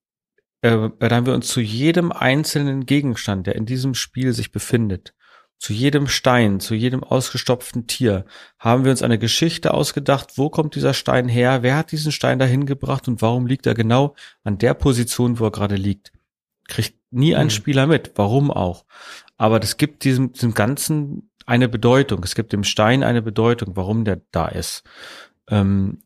[0.59, 5.13] äh, da haben wir uns zu jedem einzelnen Gegenstand, der in diesem Spiel sich befindet,
[5.57, 8.25] zu jedem Stein, zu jedem ausgestopften Tier,
[8.59, 12.39] haben wir uns eine Geschichte ausgedacht, wo kommt dieser Stein her, wer hat diesen Stein
[12.39, 16.11] dahin gebracht und warum liegt er genau an der Position, wo er gerade liegt.
[16.67, 17.51] Kriegt nie ein mhm.
[17.51, 18.83] Spieler mit, warum auch.
[19.37, 22.23] Aber das gibt diesem, diesem Ganzen eine Bedeutung.
[22.23, 24.83] Es gibt dem Stein eine Bedeutung, warum der da ist.
[25.49, 25.99] Ähm,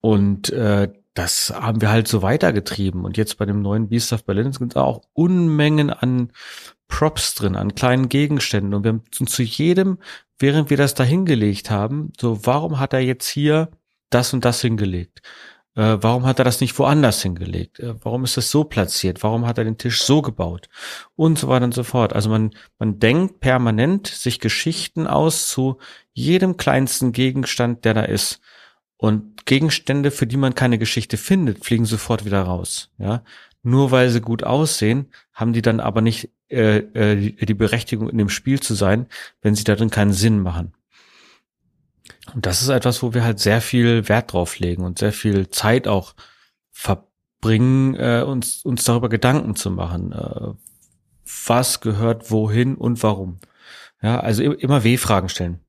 [0.00, 3.04] und äh, das haben wir halt so weitergetrieben.
[3.04, 6.32] Und jetzt bei dem neuen Beast of Berlin sind auch Unmengen an
[6.88, 8.74] Props drin, an kleinen Gegenständen.
[8.74, 9.98] Und wir haben zu jedem,
[10.38, 13.70] während wir das da hingelegt haben, so, warum hat er jetzt hier
[14.10, 15.22] das und das hingelegt?
[15.76, 17.78] Äh, warum hat er das nicht woanders hingelegt?
[17.80, 19.22] Äh, warum ist das so platziert?
[19.22, 20.68] Warum hat er den Tisch so gebaut?
[21.14, 22.12] Und so weiter und so fort.
[22.12, 25.78] Also man, man denkt permanent sich Geschichten aus zu
[26.12, 28.40] jedem kleinsten Gegenstand, der da ist.
[28.96, 32.90] Und Gegenstände, für die man keine Geschichte findet, fliegen sofort wieder raus.
[32.98, 33.22] Ja,
[33.62, 38.18] nur weil sie gut aussehen, haben die dann aber nicht äh, äh, die Berechtigung in
[38.18, 39.06] dem Spiel zu sein,
[39.40, 40.74] wenn sie darin keinen Sinn machen.
[42.34, 45.48] Und das ist etwas, wo wir halt sehr viel Wert drauf legen und sehr viel
[45.48, 46.14] Zeit auch
[46.70, 50.12] verbringen, äh, uns, uns darüber Gedanken zu machen.
[50.12, 50.54] Äh,
[51.46, 53.38] was gehört wohin und warum?
[54.02, 55.60] Ja, also immer W-Fragen stellen.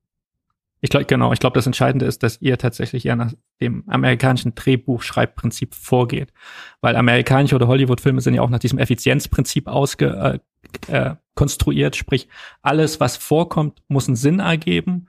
[0.80, 4.56] Ich glaube, genau, ich glaube, das Entscheidende ist, dass ihr tatsächlich eher nach dem amerikanischen
[4.56, 6.32] Drehbuchschreibprinzip vorgeht.
[6.80, 10.40] Weil amerikanische oder Hollywood-Filme sind ja auch nach diesem Effizienzprinzip ausge,
[10.88, 11.94] äh, äh, konstruiert.
[11.94, 12.28] Sprich,
[12.62, 15.06] alles, was vorkommt, muss einen Sinn ergeben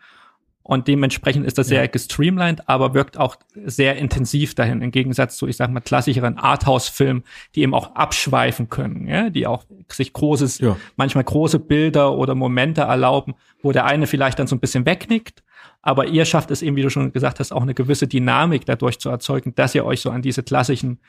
[0.63, 1.87] und dementsprechend ist das sehr ja.
[1.87, 7.23] gestreamlined, aber wirkt auch sehr intensiv dahin, im Gegensatz zu, ich sag mal, klassischeren Arthouse-Filmen,
[7.53, 9.29] die eben auch abschweifen können, ja?
[9.29, 10.77] die auch sich großes, ja.
[10.95, 15.43] manchmal große Bilder oder Momente erlauben, wo der eine vielleicht dann so ein bisschen wegnickt,
[15.81, 18.99] aber ihr schafft es eben, wie du schon gesagt hast, auch eine gewisse Dynamik dadurch
[18.99, 21.01] zu erzeugen, dass ihr euch so an diese klassischen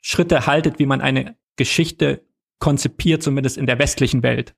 [0.00, 2.24] Schritte haltet, wie man eine Geschichte
[2.58, 4.54] konzipiert, zumindest in der westlichen Welt.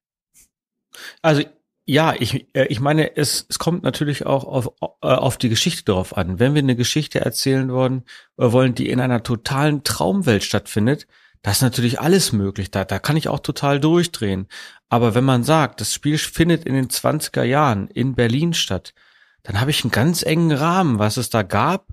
[1.23, 1.43] Also
[1.85, 5.85] ja, ich, äh, ich meine, es, es kommt natürlich auch auf, äh, auf die Geschichte
[5.85, 6.39] drauf an.
[6.39, 8.05] Wenn wir eine Geschichte erzählen wollen,
[8.39, 11.07] äh, wollen, die in einer totalen Traumwelt stattfindet,
[11.43, 12.71] das ist natürlich alles möglich.
[12.71, 14.47] Da, da kann ich auch total durchdrehen.
[14.89, 18.95] Aber wenn man sagt, das Spiel findet in den 20er Jahren in Berlin statt,
[19.43, 21.89] dann habe ich einen ganz engen Rahmen, was es da gab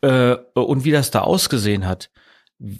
[0.00, 2.10] äh, und wie das da ausgesehen hat.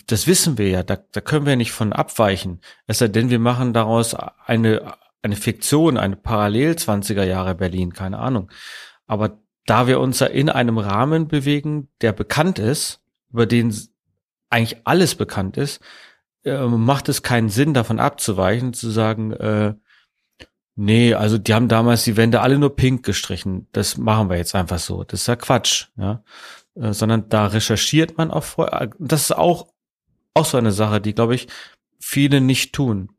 [0.06, 2.60] Das wissen wir ja, da, da können wir nicht von abweichen.
[2.86, 8.18] Es sei denn, wir machen daraus eine eine Fiktion, eine Parallel 20er Jahre Berlin, keine
[8.18, 8.50] Ahnung.
[9.06, 13.00] Aber da wir uns ja in einem Rahmen bewegen, der bekannt ist,
[13.30, 13.74] über den
[14.50, 15.80] eigentlich alles bekannt ist,
[16.44, 19.74] äh, macht es keinen Sinn, davon abzuweichen, zu sagen, äh,
[20.74, 23.68] nee, also die haben damals die Wände alle nur pink gestrichen.
[23.72, 25.04] Das machen wir jetzt einfach so.
[25.04, 26.24] Das ist ja Quatsch, ja.
[26.74, 28.90] Äh, sondern da recherchiert man auch vorher.
[28.98, 29.68] Das ist auch,
[30.34, 31.46] auch so eine Sache, die, glaube ich,
[32.00, 33.11] viele nicht tun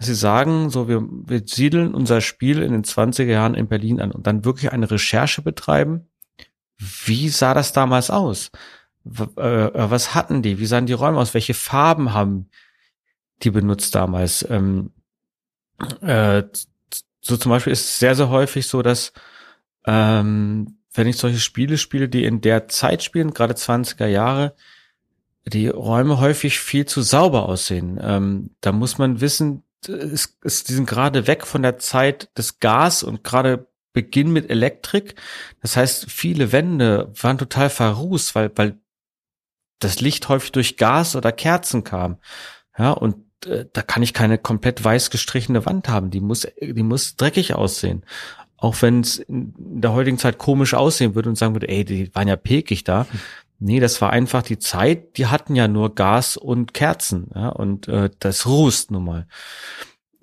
[0.00, 4.12] sie sagen, so wir, wir siedeln unser Spiel in den 20er Jahren in Berlin an
[4.12, 6.08] und dann wirklich eine Recherche betreiben.
[6.78, 8.50] Wie sah das damals aus?
[9.04, 10.58] W äh, was hatten die?
[10.58, 11.34] Wie sahen die Räume aus?
[11.34, 12.48] Welche Farben haben
[13.42, 14.46] die benutzt damals?
[14.48, 14.92] Ähm,
[16.00, 16.42] äh,
[17.20, 19.12] so zum Beispiel ist es sehr, sehr häufig so, dass
[19.86, 24.54] ähm, wenn ich solche Spiele spiele, die in der Zeit spielen, gerade 20er Jahre,
[25.46, 27.98] die Räume häufig viel zu sauber aussehen.
[28.02, 32.60] Ähm, da muss man wissen, es, es, die sind gerade weg von der Zeit des
[32.60, 35.16] Gas und gerade Beginn mit Elektrik.
[35.62, 38.78] Das heißt, viele Wände waren total verrußt, weil, weil
[39.80, 42.18] das Licht häufig durch Gas oder Kerzen kam.
[42.78, 43.16] Ja, und
[43.46, 46.10] äh, da kann ich keine komplett weiß gestrichene Wand haben.
[46.10, 48.04] Die muss, die muss dreckig aussehen.
[48.56, 52.14] Auch wenn es in der heutigen Zeit komisch aussehen würde und sagen würde, ey, die
[52.14, 53.06] waren ja pekig da.
[53.60, 57.88] Nee, das war einfach die Zeit, die hatten ja nur Gas und Kerzen, ja, und
[57.88, 59.26] äh, das rußt nun mal.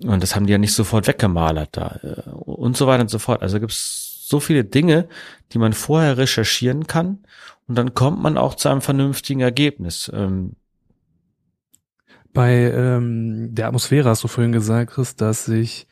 [0.02, 3.18] Und das haben die ja nicht sofort weggemalert da äh, und so weiter und so
[3.18, 3.42] fort.
[3.42, 5.08] Also gibt's so viele Dinge,
[5.52, 7.20] die man vorher recherchieren kann
[7.68, 10.10] und dann kommt man auch zu einem vernünftigen Ergebnis.
[10.12, 10.56] Ähm,
[12.34, 15.86] Bei ähm, der Atmosphäre hast du vorhin gesagt, Chris, dass sich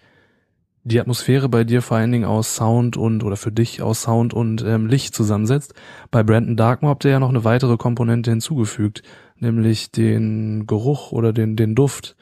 [0.87, 4.33] die Atmosphäre bei dir vor allen Dingen aus Sound und oder für dich aus Sound
[4.33, 5.75] und ähm, Licht zusammensetzt.
[6.13, 9.03] Bei Brandon Darkmoor habt ihr ja noch eine weitere Komponente hinzugefügt,
[9.37, 12.15] nämlich den Geruch oder den, den Duft.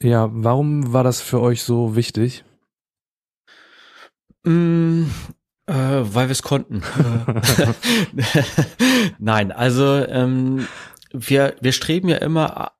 [0.00, 2.44] Ja, warum war das für euch so wichtig?
[4.44, 5.04] Mm,
[5.66, 6.82] äh, weil wir es konnten.
[9.18, 10.66] Nein, also ähm,
[11.12, 12.72] wir, wir streben ja immer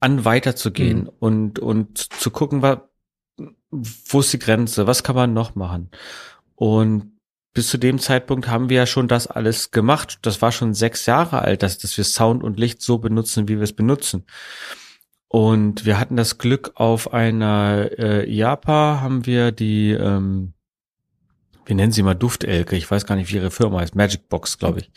[0.00, 1.10] an, weiterzugehen mhm.
[1.20, 2.78] und, und zu gucken, was,
[3.70, 5.90] wo ist die Grenze, was kann man noch machen?
[6.54, 7.12] Und
[7.52, 10.18] bis zu dem Zeitpunkt haben wir ja schon das alles gemacht.
[10.22, 13.56] Das war schon sechs Jahre alt, dass, dass wir Sound und Licht so benutzen, wie
[13.56, 14.24] wir es benutzen.
[15.28, 20.54] Und wir hatten das Glück, auf einer äh, IAPA haben wir die, ähm,
[21.66, 24.58] wir nennen sie mal Duftelke, ich weiß gar nicht, wie ihre Firma heißt, Magic Box,
[24.58, 24.90] glaube ich,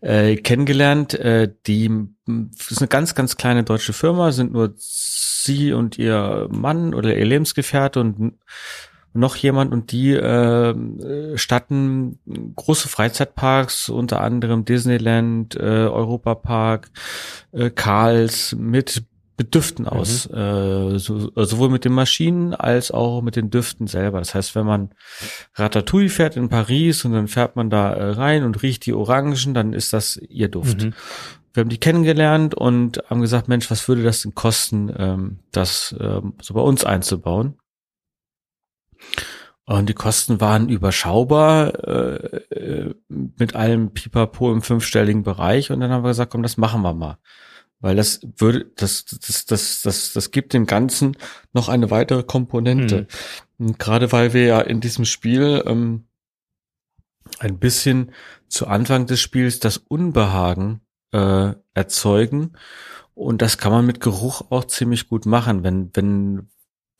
[0.00, 1.14] äh, kennengelernt.
[1.14, 1.90] Äh, die
[2.68, 7.24] ist eine ganz, ganz kleine deutsche Firma, sind nur sie und ihr Mann oder ihr
[7.24, 8.34] Lebensgefährte und
[9.14, 10.74] noch jemand und die äh,
[11.36, 12.18] statten
[12.56, 16.90] große Freizeitparks, unter anderem Disneyland, äh, Europa Park,
[17.52, 19.04] äh, Karls mit
[19.36, 20.36] mit Düften aus, mhm.
[20.36, 24.18] äh, so, sowohl mit den Maschinen als auch mit den Düften selber.
[24.18, 24.90] Das heißt, wenn man
[25.54, 29.54] Ratatouille fährt in Paris und dann fährt man da äh, rein und riecht die Orangen,
[29.54, 30.84] dann ist das ihr Duft.
[30.84, 30.94] Mhm.
[31.52, 35.94] Wir haben die kennengelernt und haben gesagt, Mensch, was würde das denn kosten, ähm, das
[35.98, 37.58] ähm, so bei uns einzubauen?
[39.66, 45.70] Und die Kosten waren überschaubar äh, äh mit allem Pipapo im fünfstelligen Bereich.
[45.70, 47.18] Und dann haben wir gesagt, komm, das machen wir mal
[47.84, 51.18] weil das würde, das, das, das, das, das gibt dem Ganzen
[51.52, 53.06] noch eine weitere Komponente.
[53.58, 53.76] Mhm.
[53.76, 56.04] Gerade weil wir ja in diesem Spiel ähm,
[57.40, 58.12] ein bisschen
[58.48, 60.80] zu Anfang des Spiels das Unbehagen
[61.12, 62.52] äh, erzeugen
[63.12, 66.48] und das kann man mit Geruch auch ziemlich gut machen, wenn wenn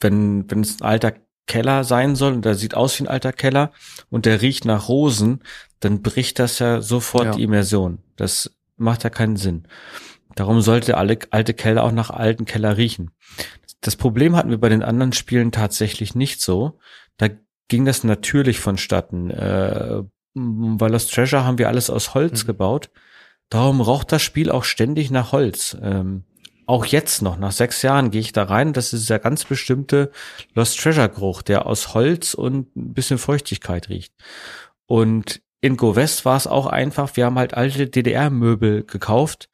[0.01, 1.15] wenn wenn es ein alter
[1.47, 3.73] Keller sein soll und der sieht aus wie ein alter Keller
[4.11, 5.43] und der riecht nach Rosen,
[5.81, 7.31] dann bricht das ja sofort ja.
[7.33, 8.01] die Immersion.
[8.17, 9.67] Das macht ja keinen Sinn.
[10.35, 13.11] Darum sollte alle alte Keller auch nach alten Keller riechen.
[13.81, 16.79] Das Problem hatten wir bei den anderen Spielen tatsächlich nicht so.
[17.17, 17.29] Da
[17.69, 19.31] ging das natürlich vonstatten.
[19.31, 20.03] Äh,
[20.35, 22.47] bei Lost Treasure haben wir alles aus Holz mhm.
[22.49, 22.91] gebaut.
[23.51, 25.77] Darum raucht das Spiel auch ständig nach Holz.
[25.81, 26.25] Ähm,
[26.67, 28.73] auch jetzt noch, nach sechs Jahren, gehe ich da rein.
[28.73, 30.11] Das ist der ganz bestimmte
[30.55, 34.15] Lost Treasure Geruch, der aus Holz und ein bisschen Feuchtigkeit riecht.
[34.87, 37.17] Und in Go West war es auch einfach.
[37.17, 39.51] Wir haben halt alte DDR-Möbel gekauft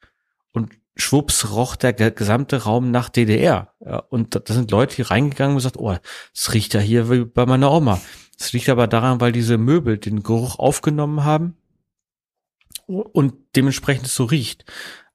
[0.53, 3.73] und schwupps roch der gesamte Raum nach DDR.
[3.79, 5.95] Ja, und da sind Leute hier reingegangen und gesagt, oh,
[6.33, 7.99] es riecht ja hier wie bei meiner Oma.
[8.39, 11.55] Es liegt aber daran, weil diese Möbel den Geruch aufgenommen haben
[12.87, 14.65] und dementsprechend es so riecht.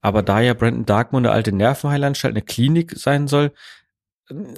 [0.01, 3.53] Aber da ja Brandon Darkmoor eine alte Nervenheilanstalt, eine Klinik sein soll,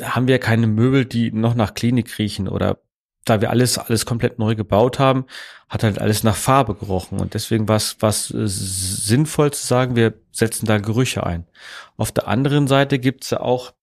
[0.02, 2.80] haben wir keine Möbel, die noch nach Klinik riechen oder
[3.24, 5.26] da wir alles, alles komplett neu gebaut haben,
[5.68, 7.20] hat halt alles nach Farbe gerochen.
[7.20, 11.46] Und deswegen war es was äh, sinnvoll zu sagen, wir setzen da Gerüche ein.
[11.96, 13.74] Auf der anderen Seite gibt's ja auch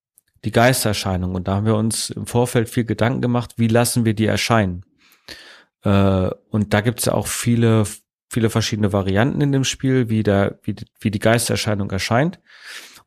[0.43, 1.35] die Geistererscheinung.
[1.35, 4.83] Und da haben wir uns im Vorfeld viel Gedanken gemacht, wie lassen wir die erscheinen.
[5.83, 7.83] Äh, und da gibt's ja auch viele,
[8.29, 12.39] viele verschiedene Varianten in dem Spiel, wie, der, wie, wie die Geistererscheinung erscheint.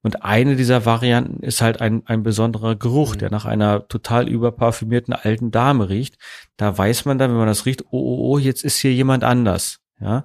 [0.03, 3.18] Und eine dieser Varianten ist halt ein, ein besonderer Geruch, mhm.
[3.18, 6.18] der nach einer total überparfümierten alten Dame riecht.
[6.57, 9.24] Da weiß man dann, wenn man das riecht, oh, oh, oh, jetzt ist hier jemand
[9.24, 9.80] anders.
[10.01, 10.24] Ja,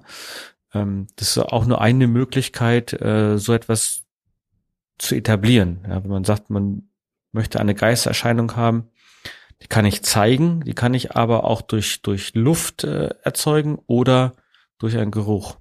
[0.72, 4.04] ähm, das ist auch nur eine Möglichkeit, äh, so etwas
[4.98, 5.84] zu etablieren.
[5.88, 6.88] Ja, wenn man sagt, man
[7.32, 8.88] möchte eine Geistererscheinung haben.
[9.62, 14.34] Die kann ich zeigen, die kann ich aber auch durch, durch Luft äh, erzeugen oder
[14.78, 15.56] durch einen Geruch.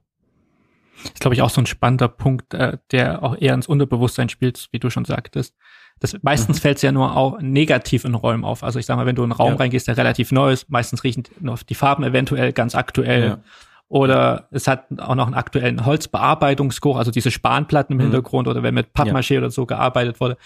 [1.01, 4.29] Das ist, glaube ich, auch so ein spannender Punkt, äh, der auch eher ins Unterbewusstsein
[4.29, 5.55] spielt, wie du schon sagtest.
[5.99, 6.61] Das, meistens mhm.
[6.61, 8.63] fällt es ja nur auch negativ in Räumen auf.
[8.63, 9.55] Also ich sag mal, wenn du in einen Raum ja.
[9.55, 13.23] reingehst, der relativ neu ist, meistens riechen noch die Farben eventuell ganz aktuell.
[13.23, 13.37] Ja.
[13.93, 18.11] Oder es hat auch noch einen aktuellen Holzbearbeitungsgeruch, also diese Spanplatten im mhm.
[18.11, 19.39] Hintergrund oder wenn mit Pappmaché ja.
[19.39, 20.37] oder so gearbeitet wurde.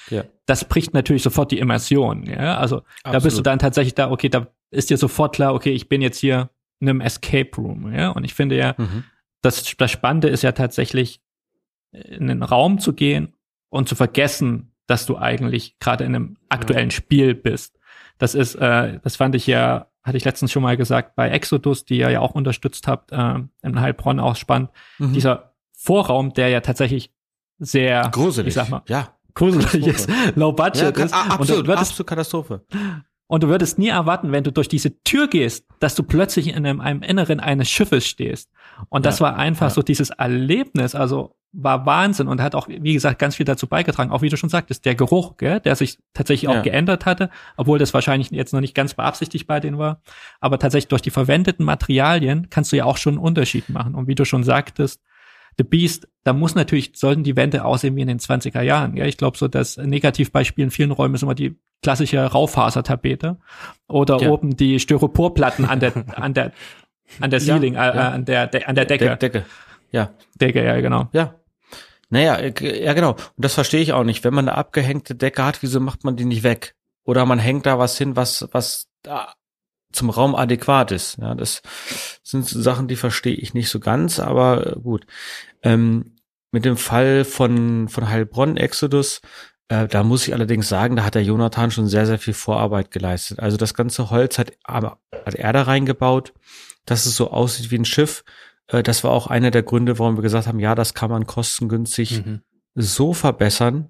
[0.46, 2.26] Das bricht natürlich sofort die Immersion.
[2.26, 2.58] Ja?
[2.58, 3.16] Also Absolut.
[3.16, 6.02] da bist du dann tatsächlich da, okay, da ist dir sofort klar, okay, ich bin
[6.02, 7.94] jetzt hier in einem Escape Room.
[7.94, 8.10] Ja?
[8.10, 9.06] Und ich finde ja, mhm.
[9.42, 11.22] Das, das Spannende ist ja tatsächlich,
[11.92, 13.34] in einen Raum zu gehen
[13.70, 16.96] und zu vergessen, dass du eigentlich gerade in einem aktuellen ja.
[16.96, 17.80] Spiel bist.
[18.18, 21.84] Das ist, äh, das fand ich ja hatte ich letztens schon mal gesagt, bei Exodus,
[21.84, 24.70] die ihr ja auch unterstützt habt, äh, im Heilbronn auch spannend.
[25.00, 25.12] Mhm.
[25.12, 27.12] Dieser Vorraum, der ja tatsächlich
[27.60, 31.14] sehr, gruselig, ich sag mal, ja, gruselig ist, low budget ja, ist.
[31.14, 32.66] Absolut, absolut Katastrophe.
[33.28, 36.56] Und du würdest nie erwarten, wenn du durch diese Tür gehst, dass du plötzlich in
[36.56, 38.50] einem, einem Inneren eines Schiffes stehst.
[38.90, 39.72] Und das ja, war einfach ja.
[39.72, 40.96] so dieses Erlebnis.
[40.96, 44.12] Also war Wahnsinn und hat auch, wie gesagt, ganz viel dazu beigetragen.
[44.12, 46.62] Auch wie du schon sagtest, der Geruch, gell, der sich tatsächlich auch ja.
[46.62, 50.02] geändert hatte, obwohl das wahrscheinlich jetzt noch nicht ganz beabsichtigt bei denen war.
[50.40, 53.96] Aber tatsächlich durch die verwendeten Materialien kannst du ja auch schon einen Unterschied machen.
[53.96, 55.02] Und wie du schon sagtest,
[55.58, 58.96] The Beast, da muss natürlich, sollten die Wände aussehen wie in den 20er Jahren.
[58.96, 63.38] Ja, ich glaube so, das Negativbeispiel in vielen Räumen ist immer die klassische Raufasertapete
[63.88, 64.30] oder ja.
[64.30, 66.52] oben die Styroporplatten an der, an der,
[67.20, 69.06] an der Ceiling, ja, äh, an der, de, an der Decke.
[69.06, 69.46] De Decke.
[69.92, 70.12] Ja.
[70.36, 71.10] Decke, ja, genau.
[71.14, 71.36] Ja.
[72.10, 73.12] Naja, äh, ja genau.
[73.12, 74.24] Und das verstehe ich auch nicht.
[74.24, 76.76] Wenn man eine abgehängte Decke hat, wieso macht man die nicht weg?
[77.04, 79.34] Oder man hängt da was hin, was, was da
[79.92, 81.18] zum Raum adäquat ist.
[81.18, 81.62] Ja, das
[82.24, 85.06] sind Sachen, die verstehe ich nicht so ganz, aber äh, gut.
[85.64, 86.16] Ähm,
[86.52, 89.22] mit dem Fall von, von Heilbronn, Exodus,
[89.70, 92.92] äh, da muss ich allerdings sagen, da hat der Jonathan schon sehr, sehr viel Vorarbeit
[92.92, 93.40] geleistet.
[93.40, 96.34] Also das ganze Holz hat, hat er da reingebaut,
[96.86, 98.24] dass es so aussieht wie ein Schiff.
[98.68, 101.28] Äh, das war auch einer der Gründe, warum wir gesagt haben, ja, das kann man
[101.28, 102.42] kostengünstig mhm.
[102.76, 103.90] so verbessern,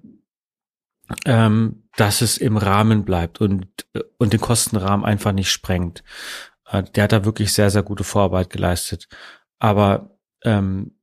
[1.24, 3.66] ähm, dass es im Rahmen bleibt und,
[4.18, 6.04] und den Kostenrahmen einfach nicht sprengt.
[6.66, 9.08] Äh, der hat da wirklich sehr, sehr gute Vorarbeit geleistet.
[9.58, 10.98] Aber ähm,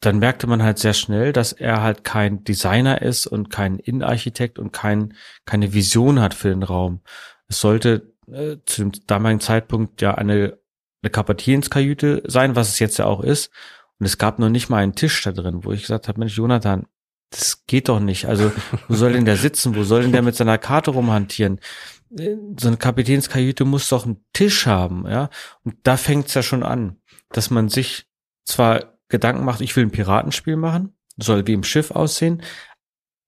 [0.00, 4.58] dann merkte man halt sehr schnell, dass er halt kein Designer ist und kein Innenarchitekt
[4.58, 5.14] und kein,
[5.46, 7.00] keine Vision hat für den Raum.
[7.48, 10.58] Es sollte äh, zu dem damaligen Zeitpunkt ja eine
[11.06, 13.50] eine Kapitänskajüte sein, was es jetzt ja auch ist.
[13.98, 16.36] Und es gab noch nicht mal einen Tisch da drin, wo ich gesagt habe, Mensch,
[16.36, 16.86] Jonathan,
[17.30, 18.26] das geht doch nicht.
[18.26, 18.52] Also,
[18.88, 19.74] wo soll denn der sitzen?
[19.74, 21.60] Wo soll denn der mit seiner Karte rumhantieren?
[22.08, 25.28] So eine Kapitänskajüte muss doch einen Tisch haben, ja.
[25.64, 27.00] Und da fängt's ja schon an,
[27.30, 28.06] dass man sich
[28.44, 32.42] zwar Gedanken macht, ich will ein Piratenspiel machen, soll wie im Schiff aussehen,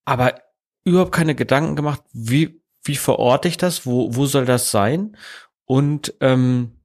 [0.05, 0.41] aber
[0.85, 5.17] überhaupt keine Gedanken gemacht, wie, wie verorte ich das, wo, wo soll das sein?
[5.65, 6.78] Und ähm,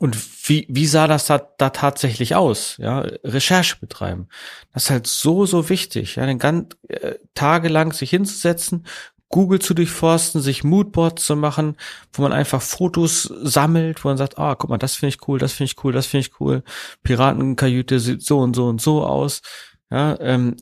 [0.00, 0.16] und
[0.48, 2.78] wie, wie sah das da, da tatsächlich aus?
[2.78, 4.28] Ja, Recherche betreiben.
[4.72, 8.86] Das ist halt so, so wichtig, ja, den ganzen äh, tagelang sich hinzusetzen,
[9.28, 11.76] Google zu durchforsten, sich Moodboards zu machen,
[12.14, 15.38] wo man einfach Fotos sammelt, wo man sagt, ah, guck mal, das finde ich cool,
[15.38, 16.62] das finde ich cool, das finde ich cool.
[17.02, 19.42] Piratenkajüte sieht so und so und so aus.
[19.90, 20.56] Ja, ähm,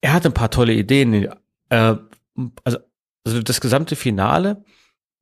[0.00, 1.34] er hat ein paar tolle Ideen.
[1.68, 1.96] Äh,
[2.62, 2.78] also,
[3.24, 4.64] also das gesamte Finale,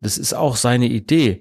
[0.03, 1.41] das ist auch seine Idee.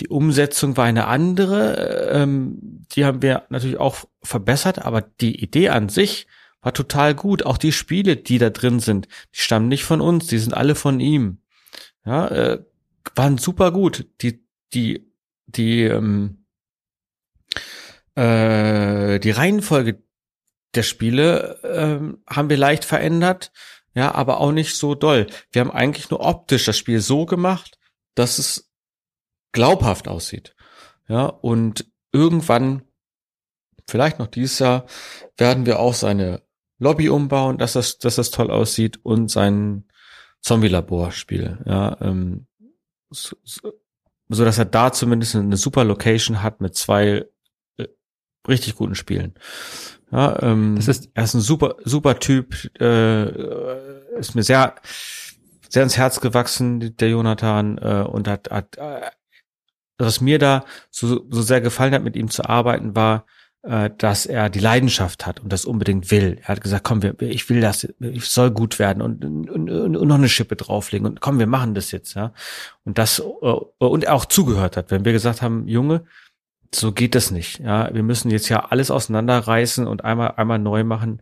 [0.00, 2.10] Die Umsetzung war eine andere.
[2.12, 2.58] Ähm,
[2.92, 6.26] die haben wir natürlich auch verbessert, aber die Idee an sich
[6.62, 7.44] war total gut.
[7.44, 10.74] Auch die Spiele, die da drin sind, die stammen nicht von uns, die sind alle
[10.74, 11.42] von ihm.
[12.04, 12.64] Ja, äh,
[13.14, 14.06] waren super gut.
[14.22, 14.42] Die,
[14.72, 15.12] die,
[15.46, 16.44] die, ähm,
[18.14, 20.02] äh, die Reihenfolge
[20.74, 23.52] der Spiele ähm, haben wir leicht verändert,
[23.94, 25.26] ja, aber auch nicht so doll.
[25.50, 27.78] Wir haben eigentlich nur optisch das Spiel so gemacht,
[28.14, 28.69] dass es
[29.52, 30.54] glaubhaft aussieht.
[31.08, 32.82] Ja, und irgendwann,
[33.88, 34.86] vielleicht noch dieses Jahr,
[35.36, 36.42] werden wir auch seine
[36.78, 39.84] Lobby umbauen, dass das, dass das toll aussieht und sein
[40.40, 41.58] Zombie-Labor-Spiel.
[41.66, 42.46] Ja, ähm,
[43.10, 47.26] so, so, dass er da zumindest eine super Location hat mit zwei
[47.76, 47.88] äh,
[48.48, 49.34] richtig guten Spielen.
[50.12, 54.74] Ja, ähm, das ist, er ist ein super, super Typ, äh, ist mir sehr,
[55.68, 59.10] sehr ins Herz gewachsen, der Jonathan, äh, und hat, hat äh,
[60.06, 63.26] was mir da so, so sehr gefallen hat, mit ihm zu arbeiten, war,
[63.62, 66.38] äh, dass er die Leidenschaft hat und das unbedingt will.
[66.42, 70.08] Er hat gesagt, komm, ich will das, ich soll gut werden und, und, und, und
[70.08, 72.32] noch eine Schippe drauflegen und komm, wir machen das jetzt, ja.
[72.84, 76.04] Und das, äh, und er auch zugehört hat, wenn wir gesagt haben, Junge,
[76.74, 77.92] so geht das nicht, ja.
[77.92, 81.20] Wir müssen jetzt ja alles auseinanderreißen und einmal, einmal neu machen.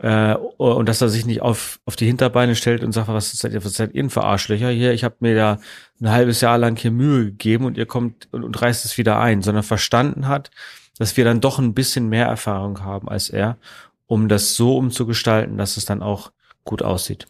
[0.00, 3.52] Äh, und dass er sich nicht auf, auf die Hinterbeine stellt und sagt, was seid
[3.52, 4.92] ihr, was seid ihr für Arschlöcher hier?
[4.92, 5.58] Ich habe mir da
[6.00, 9.18] ein halbes Jahr lang hier Mühe gegeben und ihr kommt und, und reißt es wieder
[9.18, 10.50] ein, sondern verstanden hat,
[10.98, 13.58] dass wir dann doch ein bisschen mehr Erfahrung haben als er,
[14.06, 16.30] um das so umzugestalten, dass es dann auch
[16.64, 17.26] gut aussieht.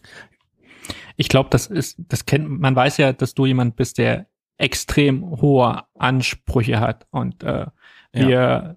[1.17, 5.41] Ich glaube, das ist, das kennt, man weiß ja, dass du jemand bist, der extrem
[5.41, 7.65] hohe Ansprüche hat und äh,
[8.11, 8.75] wir ja.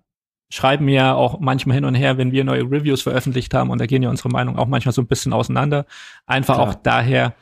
[0.52, 3.86] Schreiben ja auch manchmal hin und her, wenn wir neue Reviews veröffentlicht haben und da
[3.86, 5.86] gehen ja unsere Meinungen auch manchmal so ein bisschen auseinander.
[6.26, 6.68] Einfach Klar.
[6.68, 7.34] auch daher,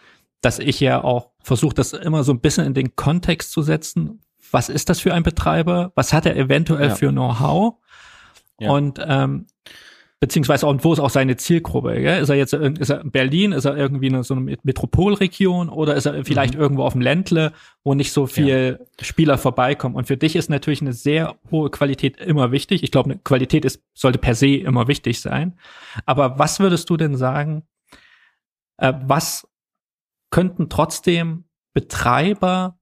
[0.43, 4.21] dass ich ja auch versuche, das immer so ein bisschen in den Kontext zu setzen.
[4.53, 5.91] Was ist das für ein Betreiber?
[5.97, 6.95] Was hat er eventuell ja.
[6.95, 7.75] für Know-how?
[8.61, 8.71] Ja.
[8.71, 9.49] Und ähm,
[10.21, 12.01] beziehungsweise auch, wo ist auch seine Zielgruppe?
[12.01, 12.23] Gell?
[12.23, 15.97] Ist er jetzt ist er in Berlin, ist er irgendwie in so eine Metropolregion oder
[15.97, 16.61] ist er vielleicht mhm.
[16.61, 17.53] irgendwo auf dem Ländle,
[17.83, 19.05] wo nicht so viel ja.
[19.05, 19.97] Spieler vorbeikommen?
[19.97, 22.83] Und für dich ist natürlich eine sehr hohe Qualität immer wichtig.
[22.83, 25.59] Ich glaube, eine Qualität ist, sollte per se immer wichtig sein.
[26.05, 27.63] Aber was würdest du denn sagen,
[28.77, 29.49] äh, was
[30.31, 32.79] könnten trotzdem Betreiber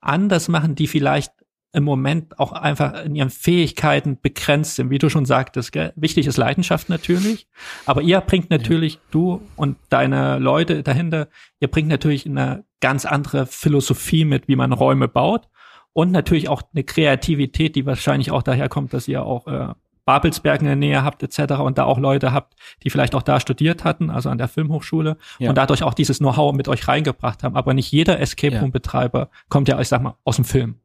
[0.00, 1.32] anders machen, die vielleicht
[1.72, 5.72] im Moment auch einfach in ihren Fähigkeiten begrenzt sind, wie du schon sagtest.
[5.72, 5.92] Gell?
[5.96, 7.46] Wichtig ist Leidenschaft natürlich,
[7.86, 9.00] aber ihr bringt natürlich, ja.
[9.12, 11.28] du und deine Leute dahinter,
[11.60, 15.48] ihr bringt natürlich eine ganz andere Philosophie mit, wie man Räume baut
[15.92, 19.68] und natürlich auch eine Kreativität, die wahrscheinlich auch daher kommt, dass ihr auch äh,
[20.04, 21.60] Babelsberg in der Nähe habt etc.
[21.60, 25.16] und da auch Leute habt, die vielleicht auch da studiert hatten, also an der Filmhochschule
[25.38, 25.50] ja.
[25.50, 27.54] und dadurch auch dieses Know-how mit euch reingebracht haben.
[27.54, 30.80] Aber nicht jeder Escape Room Betreiber kommt ja, ich sag mal, aus dem Film.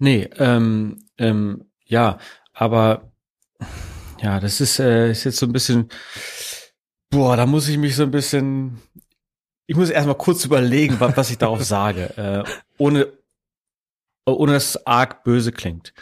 [0.00, 2.18] Nee, ähm, ähm, ja,
[2.54, 3.12] aber
[4.20, 5.90] ja, das ist, äh, ist jetzt so ein bisschen,
[7.10, 8.80] boah, da muss ich mich so ein bisschen,
[9.66, 12.44] ich muss erstmal kurz überlegen, was, was ich darauf sage, äh,
[12.78, 13.12] ohne,
[14.24, 15.92] ohne dass es arg böse klingt.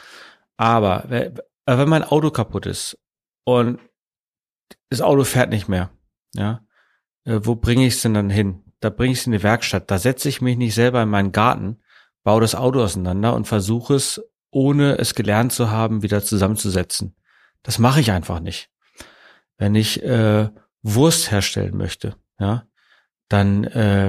[0.57, 2.99] Aber wenn mein Auto kaputt ist
[3.45, 3.81] und
[4.91, 5.91] das Auto fährt nicht mehr,
[6.35, 6.65] ja,
[7.25, 8.63] äh, wo bringe ich es denn dann hin?
[8.79, 9.91] Da bringe ich es in die Werkstatt.
[9.91, 11.81] Da setze ich mich nicht selber in meinen Garten
[12.29, 14.21] baue das Auto auseinander und versuche es,
[14.51, 17.15] ohne es gelernt zu haben, wieder zusammenzusetzen.
[17.63, 18.69] Das mache ich einfach nicht.
[19.57, 20.51] Wenn ich äh,
[20.83, 22.67] Wurst herstellen möchte, ja,
[23.31, 24.09] dann äh,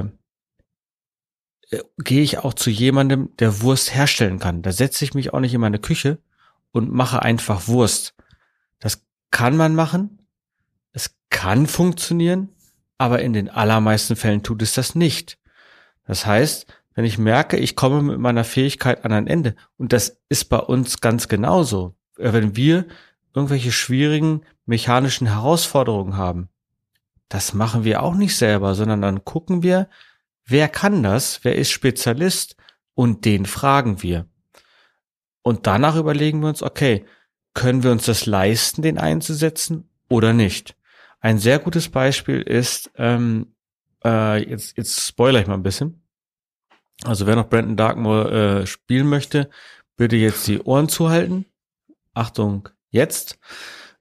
[1.70, 4.64] äh, gehe ich auch zu jemandem, der Wurst herstellen kann.
[4.64, 6.18] Da setze ich mich auch nicht in meine Küche
[6.74, 8.16] und mache einfach Wurst.
[8.80, 10.28] Das kann man machen.
[10.92, 12.50] Es kann funktionieren,
[12.98, 15.40] aber in den allermeisten Fällen tut es das nicht.
[16.04, 16.66] Das heißt,
[16.96, 19.56] wenn ich merke, ich komme mit meiner Fähigkeit an ein Ende.
[19.78, 21.96] Und das ist bei uns ganz genauso.
[22.18, 22.86] Äh, wenn wir
[23.34, 26.50] irgendwelche schwierigen mechanischen Herausforderungen haben,
[27.30, 29.88] das machen wir auch nicht selber, sondern dann gucken wir,
[30.46, 32.56] wer kann das, wer ist Spezialist
[32.96, 34.26] und den fragen wir.
[35.42, 37.06] Und danach überlegen wir uns, okay,
[37.54, 40.76] können wir uns das leisten, den einzusetzen oder nicht?
[41.22, 43.54] Ein sehr gutes Beispiel ist, ähm,
[44.04, 45.99] äh, jetzt, jetzt spoiler ich mal ein bisschen.
[47.04, 49.50] Also wer noch Brandon Darkmoor äh, spielen möchte,
[49.96, 51.46] bitte jetzt die Ohren zuhalten.
[52.14, 53.40] Achtung, jetzt.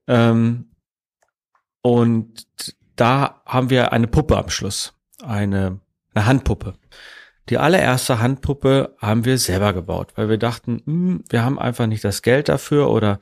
[0.07, 0.73] Ähm,
[1.83, 2.47] und
[2.97, 4.95] da haben wir eine Puppe am Schluss.
[5.23, 5.81] Eine,
[6.15, 6.75] eine Handpuppe.
[7.49, 11.87] Die allererste Handpuppe haben wir selber gebaut, weil wir dachten, mh, hm, wir haben einfach
[11.87, 13.21] nicht das Geld dafür oder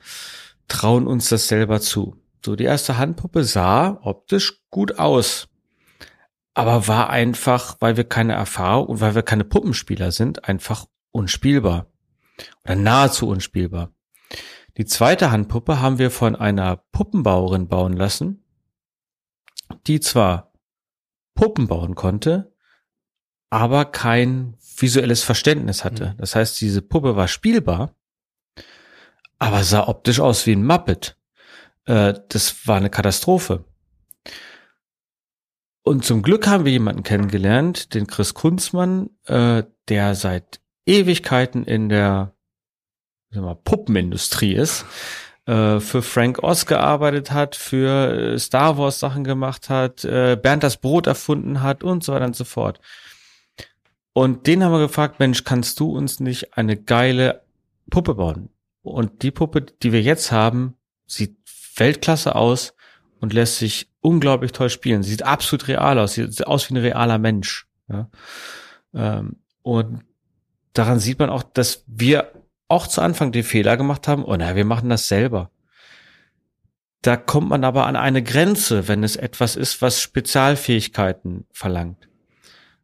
[0.67, 2.15] trauen uns das selber zu.
[2.43, 5.47] So, die erste Handpuppe sah optisch gut aus
[6.57, 11.85] aber war einfach, weil wir keine Erfahrung und weil wir keine Puppenspieler sind, einfach unspielbar
[12.63, 13.91] oder nahezu unspielbar.
[14.77, 18.43] Die zweite Handpuppe haben wir von einer Puppenbauerin bauen lassen,
[19.85, 20.51] die zwar
[21.35, 22.51] Puppen bauen konnte,
[23.51, 26.13] aber kein visuelles Verständnis hatte.
[26.15, 26.17] Mhm.
[26.17, 27.93] Das heißt, diese Puppe war spielbar,
[29.37, 31.19] aber sah optisch aus wie ein Muppet.
[31.85, 33.63] Äh, das war eine Katastrophe.
[35.87, 41.87] Und zum Glück haben wir jemanden kennengelernt, den Chris Kunzmann, äh, der seit Ewigkeiten in
[41.87, 42.33] der
[43.29, 44.83] wir, Puppenindustrie ist,
[45.45, 50.63] äh, für Frank Oz gearbeitet hat, für äh, Star Wars Sachen gemacht hat, äh, Bernd
[50.63, 52.81] das Brot erfunden hat und so weiter und so fort.
[54.11, 57.43] Und den haben wir gefragt, Mensch, kannst du uns nicht eine geile
[57.89, 58.49] Puppe bauen?
[58.81, 60.75] Und die Puppe, die wir jetzt haben,
[61.05, 61.37] sieht
[61.77, 62.73] Weltklasse aus
[63.19, 65.03] und lässt sich unglaublich toll spielen.
[65.03, 67.67] Sieht absolut real aus, sieht aus wie ein realer Mensch.
[67.89, 68.09] Ja?
[68.93, 70.03] Ähm, und
[70.73, 72.31] daran sieht man auch, dass wir
[72.67, 75.51] auch zu Anfang den Fehler gemacht haben, oh naja, wir machen das selber.
[77.01, 82.09] Da kommt man aber an eine Grenze, wenn es etwas ist, was Spezialfähigkeiten verlangt.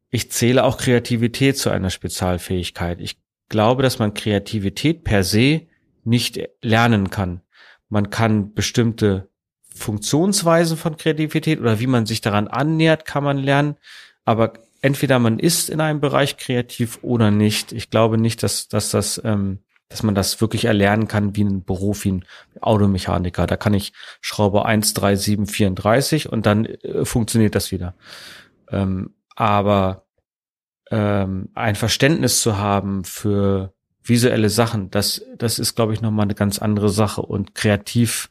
[0.10, 3.02] Ich zähle auch Kreativität zu einer Spezialfähigkeit.
[3.02, 3.18] Ich
[3.50, 5.68] glaube, dass man Kreativität per se
[6.04, 7.42] nicht lernen kann.
[7.90, 9.30] Man kann bestimmte
[9.74, 13.76] Funktionsweisen von Kreativität oder wie man sich daran annähert, kann man lernen.
[14.26, 17.72] Aber entweder man ist in einem Bereich kreativ oder nicht.
[17.72, 19.60] Ich glaube nicht, dass, dass das, ähm,
[19.90, 22.26] dass man das wirklich erlernen kann wie ein Beruf, wie ein
[22.62, 23.48] Automechaniker.
[23.48, 27.96] Da kann ich Schraube 1, 3, 7, 34 und dann äh, funktioniert das wieder.
[28.70, 30.06] Ähm, aber
[30.92, 36.36] ähm, ein Verständnis zu haben für visuelle Sachen, das, das ist, glaube ich, nochmal eine
[36.36, 38.30] ganz andere Sache und kreativ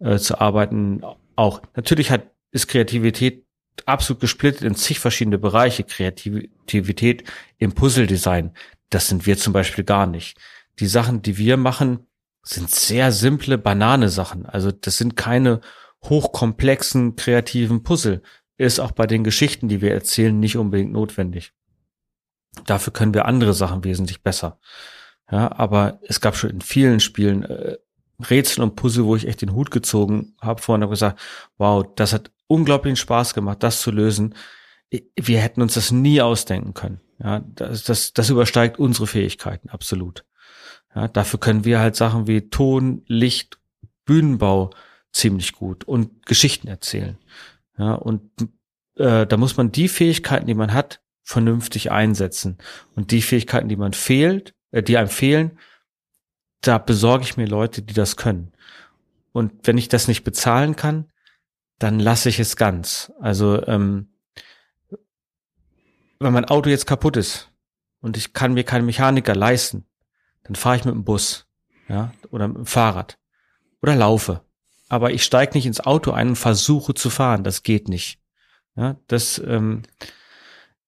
[0.00, 1.02] äh, zu arbeiten
[1.36, 1.62] auch.
[1.74, 3.44] Natürlich hat, ist Kreativität
[3.86, 5.84] absolut gesplittet in zig verschiedene Bereiche.
[5.84, 7.24] Kreativität
[7.58, 8.52] im Puzzle-Design,
[8.90, 10.38] das sind wir zum Beispiel gar nicht.
[10.78, 12.06] Die Sachen, die wir machen,
[12.42, 14.46] sind sehr simple Banane-Sachen.
[14.46, 15.60] Also das sind keine
[16.04, 18.22] hochkomplexen kreativen Puzzle.
[18.56, 21.52] Ist auch bei den Geschichten, die wir erzählen, nicht unbedingt notwendig.
[22.66, 24.60] Dafür können wir andere Sachen wesentlich besser.
[25.30, 27.78] Ja, aber es gab schon in vielen Spielen äh,
[28.18, 31.20] Rätsel und Puzzle, wo ich echt den Hut gezogen habe vorhin und gesagt,
[31.58, 34.34] wow, das hat unglaublichen Spaß gemacht, das zu lösen.
[35.16, 37.00] Wir hätten uns das nie ausdenken können.
[37.22, 40.24] Ja, das, das, das übersteigt unsere Fähigkeiten, absolut.
[40.94, 43.58] Ja, dafür können wir halt Sachen wie Ton, Licht,
[44.04, 44.70] Bühnenbau
[45.12, 47.18] ziemlich gut und Geschichten erzählen.
[47.78, 48.30] Ja, und
[48.96, 52.58] äh, da muss man die Fähigkeiten, die man hat, vernünftig einsetzen.
[52.94, 55.58] Und die Fähigkeiten, die man fehlt, äh, die einem fehlen,
[56.66, 58.52] da besorge ich mir Leute, die das können.
[59.32, 61.10] Und wenn ich das nicht bezahlen kann,
[61.78, 63.12] dann lasse ich es ganz.
[63.20, 64.14] Also ähm,
[66.20, 67.50] wenn mein Auto jetzt kaputt ist
[68.00, 69.84] und ich kann mir keinen Mechaniker leisten,
[70.44, 71.46] dann fahre ich mit dem Bus,
[71.88, 73.18] ja, oder mit dem Fahrrad
[73.82, 74.42] oder laufe.
[74.88, 77.42] Aber ich steige nicht ins Auto ein und versuche zu fahren.
[77.42, 78.20] Das geht nicht.
[78.76, 79.82] Ja, das ähm,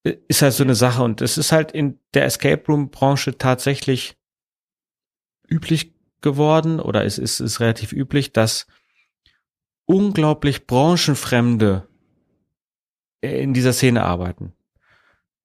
[0.02, 4.16] ist halt so eine Sache und es ist halt in der Escape Room Branche tatsächlich
[5.48, 8.66] üblich geworden oder es ist, ist relativ üblich, dass
[9.84, 11.88] unglaublich branchenfremde
[13.20, 14.52] in dieser Szene arbeiten.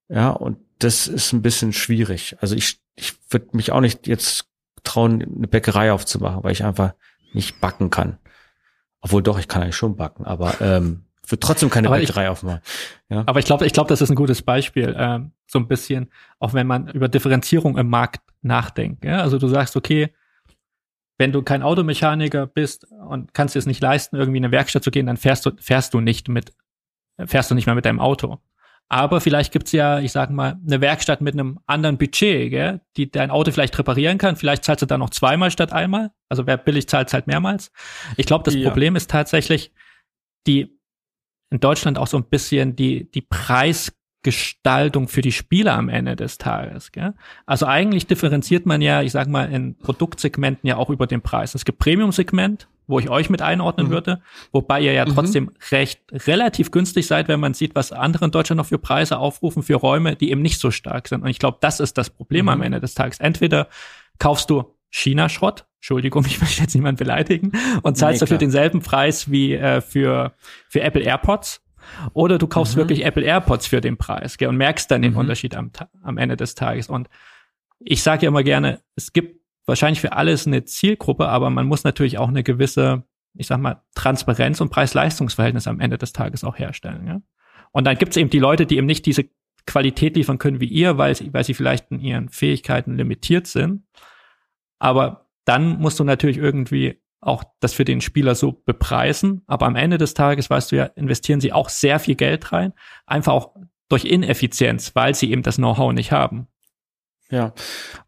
[0.10, 2.36] Ja, und das ist ein bisschen schwierig.
[2.41, 4.45] Also ich, ich würde mich auch nicht jetzt
[4.84, 6.93] trauen, eine Bäckerei aufzumachen, weil ich einfach
[7.34, 8.18] nicht backen kann.
[8.99, 12.29] Obwohl doch, ich kann eigentlich schon backen, aber ähm, würde trotzdem keine aber Bäckerei ich,
[12.29, 12.61] aufmachen.
[13.09, 13.23] Ja?
[13.25, 16.53] Aber ich glaube, ich glaube, das ist ein gutes Beispiel, ähm, so ein bisschen, auch
[16.53, 19.05] wenn man über Differenzierung im Markt nachdenkt.
[19.05, 19.21] Ja?
[19.21, 20.13] Also du sagst, okay,
[21.17, 24.84] wenn du kein Automechaniker bist und kannst dir es nicht leisten, irgendwie in eine Werkstatt
[24.84, 26.53] zu gehen, dann fährst du, fährst du nicht mit,
[27.25, 28.39] fährst du nicht mehr mit deinem Auto.
[28.89, 33.09] Aber vielleicht gibt's ja, ich sag mal, eine Werkstatt mit einem anderen Budget, gell, die
[33.09, 34.36] dein Auto vielleicht reparieren kann.
[34.36, 36.11] Vielleicht zahlst du da noch zweimal statt einmal.
[36.27, 37.71] Also wer billig zahlt, zahlt mehrmals.
[38.17, 38.67] Ich glaube, das ja.
[38.67, 39.71] Problem ist tatsächlich
[40.45, 40.77] die
[41.52, 43.93] in Deutschland auch so ein bisschen die, die Preis
[44.24, 46.91] Gestaltung für die Spieler am Ende des Tages.
[46.91, 47.14] Gell?
[47.45, 51.56] Also eigentlich differenziert man ja, ich sag mal, in Produktsegmenten ja auch über den Preis.
[51.56, 53.91] Es gibt Premium-Segment, wo ich euch mit einordnen mhm.
[53.91, 54.22] würde,
[54.52, 55.16] wobei ihr ja mhm.
[55.16, 59.18] trotzdem recht relativ günstig seid, wenn man sieht, was andere in Deutschland noch für Preise
[59.18, 61.24] aufrufen für Räume, die eben nicht so stark sind.
[61.24, 62.49] Und ich glaube, das ist das Problem mhm.
[62.49, 63.20] am Ende des Tages.
[63.20, 63.70] Entweder
[64.20, 69.32] kaufst du China-Schrott, Entschuldigung, ich möchte jetzt niemand beleidigen, und zahlst nee, dafür denselben Preis
[69.32, 70.34] wie äh, für,
[70.70, 71.62] für Apple AirPods
[72.14, 72.82] oder du kaufst mhm.
[72.82, 75.20] wirklich Apple AirPods für den Preis gell, und merkst dann den mhm.
[75.20, 75.72] Unterschied am,
[76.04, 76.89] am Ende des Tages.
[76.89, 77.10] Und
[77.80, 81.84] ich sage ja immer gerne, es gibt wahrscheinlich für alles eine Zielgruppe, aber man muss
[81.84, 86.58] natürlich auch eine gewisse, ich sag mal, Transparenz und Preis-Leistungs-Verhältnis am Ende des Tages auch
[86.58, 87.08] herstellen.
[87.08, 87.22] Ja?
[87.72, 89.26] Und dann gibt es eben die Leute, die eben nicht diese
[89.66, 93.84] Qualität liefern können wie ihr, weil sie, weil sie vielleicht in ihren Fähigkeiten limitiert sind.
[94.82, 99.43] Aber dann musst du natürlich irgendwie auch das für den Spieler so bepreisen.
[99.45, 102.73] Aber am Ende des Tages, weißt du ja, investieren sie auch sehr viel Geld rein,
[103.05, 103.55] einfach auch
[103.89, 106.47] durch Ineffizienz, weil sie eben das Know-how nicht haben.
[107.29, 107.53] Ja,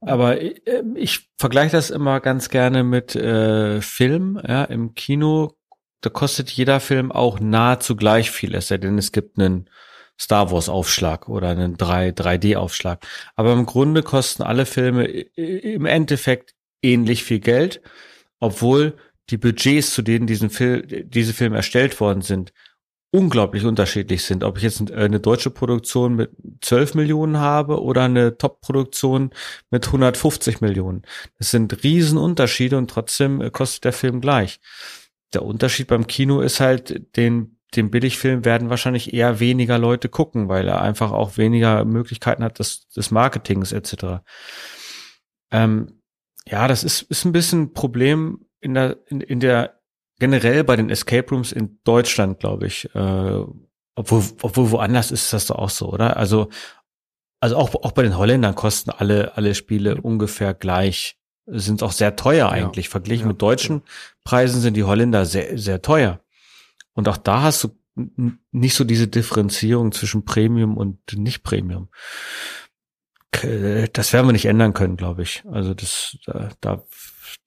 [0.01, 4.41] aber ich, äh, ich vergleiche das immer ganz gerne mit äh, Film.
[4.45, 5.53] Ja, im Kino,
[6.01, 9.69] da kostet jeder Film auch nahezu gleich viel, es sei denn, es gibt einen
[10.19, 13.05] Star Wars Aufschlag oder einen 3, 3D Aufschlag.
[13.35, 17.81] Aber im Grunde kosten alle Filme im Endeffekt ähnlich viel Geld
[18.43, 18.97] obwohl
[19.29, 22.51] die Budgets, zu denen diesen Film, diese Filme erstellt worden sind,
[23.09, 24.43] unglaublich unterschiedlich sind.
[24.43, 29.31] Ob ich jetzt äh, eine deutsche Produktion mit 12 Millionen habe oder eine Top-Produktion
[29.71, 31.03] mit 150 Millionen.
[31.37, 34.59] Das sind Riesenunterschiede und trotzdem äh, kostet der Film gleich.
[35.33, 40.49] Der Unterschied beim Kino ist halt, den, den Billigfilm werden wahrscheinlich eher weniger Leute gucken,
[40.49, 44.21] weil er einfach auch weniger Möglichkeiten hat des, des Marketings etc.
[45.49, 46.02] Ähm,
[46.47, 49.79] ja, das ist, ist ein bisschen ein Problem in der, in, in der,
[50.19, 52.93] generell bei den Escape Rooms in Deutschland, glaube ich.
[52.93, 53.43] Äh,
[53.95, 56.17] obwohl, obwohl woanders ist das doch auch so, oder?
[56.17, 56.49] Also,
[57.39, 61.17] also auch, auch bei den Holländern kosten alle, alle Spiele ungefähr gleich.
[61.45, 62.85] Sind auch sehr teuer eigentlich.
[62.85, 62.91] Ja.
[62.91, 63.27] Verglichen ja.
[63.29, 63.81] mit deutschen
[64.23, 66.21] Preisen sind die Holländer sehr, sehr teuer.
[66.93, 67.77] Und auch da hast du
[68.51, 71.89] nicht so diese Differenzierung zwischen Premium und nicht Premium.
[73.93, 75.43] Das werden wir nicht ändern können, glaube ich.
[75.51, 76.17] Also das,
[76.61, 76.83] da,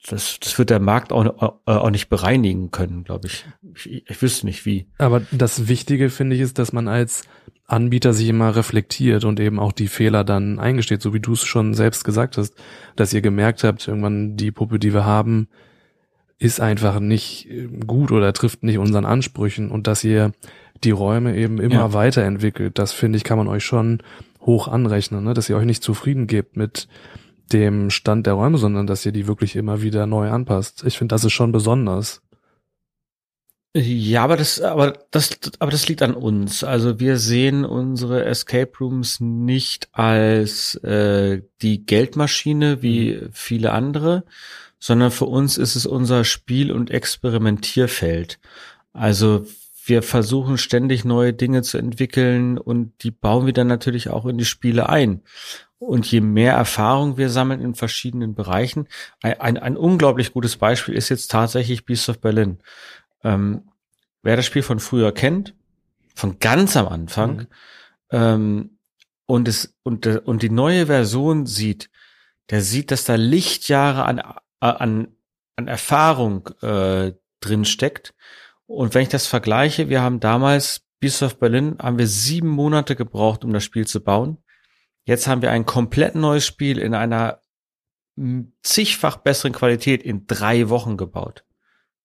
[0.09, 3.45] das, das wird der Markt auch, auch nicht bereinigen können, glaube ich.
[3.75, 4.03] ich.
[4.09, 4.89] Ich wüsste nicht wie.
[4.99, 7.25] Aber das Wichtige finde ich ist, dass man als
[7.67, 11.45] Anbieter sich immer reflektiert und eben auch die Fehler dann eingesteht, so wie du es
[11.45, 12.55] schon selbst gesagt hast,
[12.95, 15.49] dass ihr gemerkt habt, irgendwann die Puppe, die wir haben,
[16.39, 20.33] ist einfach nicht äh, gut oder trifft nicht unseren Ansprüchen und dass ihr
[20.85, 21.93] die Räume eben immer ja.
[21.93, 24.03] weiterentwickelt, das finde ich, kann man euch schon
[24.47, 25.35] hoch anrechnen, ne?
[25.35, 26.89] dass ihr euch nicht zufrieden gebt mit
[27.53, 30.85] dem Stand der Räume, sondern dass ihr die wirklich immer wieder neu anpasst.
[30.87, 32.23] Ich finde, das ist schon besonders.
[33.79, 36.65] Ja, aber das, aber das, aber das liegt an uns.
[36.65, 43.29] Also wir sehen unsere Escape Rooms nicht als äh, die Geldmaschine wie mhm.
[43.33, 44.25] viele andere,
[44.79, 48.39] sondern für uns ist es unser Spiel- und Experimentierfeld.
[48.95, 49.45] Also
[49.89, 54.37] wir versuchen ständig neue Dinge zu entwickeln und die bauen wir dann natürlich auch in
[54.37, 55.23] die Spiele ein.
[55.79, 58.89] Und je mehr Erfahrung wir sammeln in verschiedenen Bereichen,
[59.23, 62.59] ein, ein, ein unglaublich gutes Beispiel ist jetzt tatsächlich Beast of Berlin.
[63.23, 63.69] Ähm,
[64.23, 65.55] wer das Spiel von früher kennt,
[66.15, 67.47] von ganz am Anfang, mhm.
[68.11, 68.71] ähm,
[69.27, 71.91] und es und und die neue Version sieht,
[72.51, 74.23] der sieht, dass da Lichtjahre an
[74.61, 75.09] an
[75.57, 78.15] an Erfahrung äh, drin steckt.
[78.67, 82.97] Und wenn ich das vergleiche, wir haben damals Beast of Berlin haben wir sieben Monate
[82.97, 84.39] gebraucht, um das Spiel zu bauen.
[85.05, 87.43] Jetzt haben wir ein komplett neues Spiel in einer
[88.63, 91.45] zigfach besseren Qualität in drei Wochen gebaut.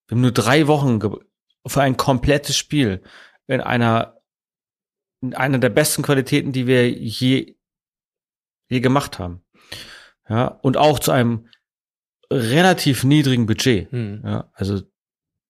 [0.08, 1.00] Wir haben nur drei Wochen
[1.66, 3.02] für ein komplettes Spiel
[3.48, 4.18] in einer
[5.22, 7.56] in einer der besten Qualitäten, die wir je
[8.70, 9.42] je gemacht haben.
[10.28, 11.48] Ja, und auch zu einem
[12.32, 13.92] relativ niedrigen Budget.
[13.92, 14.22] Hm.
[14.26, 14.82] Ja, also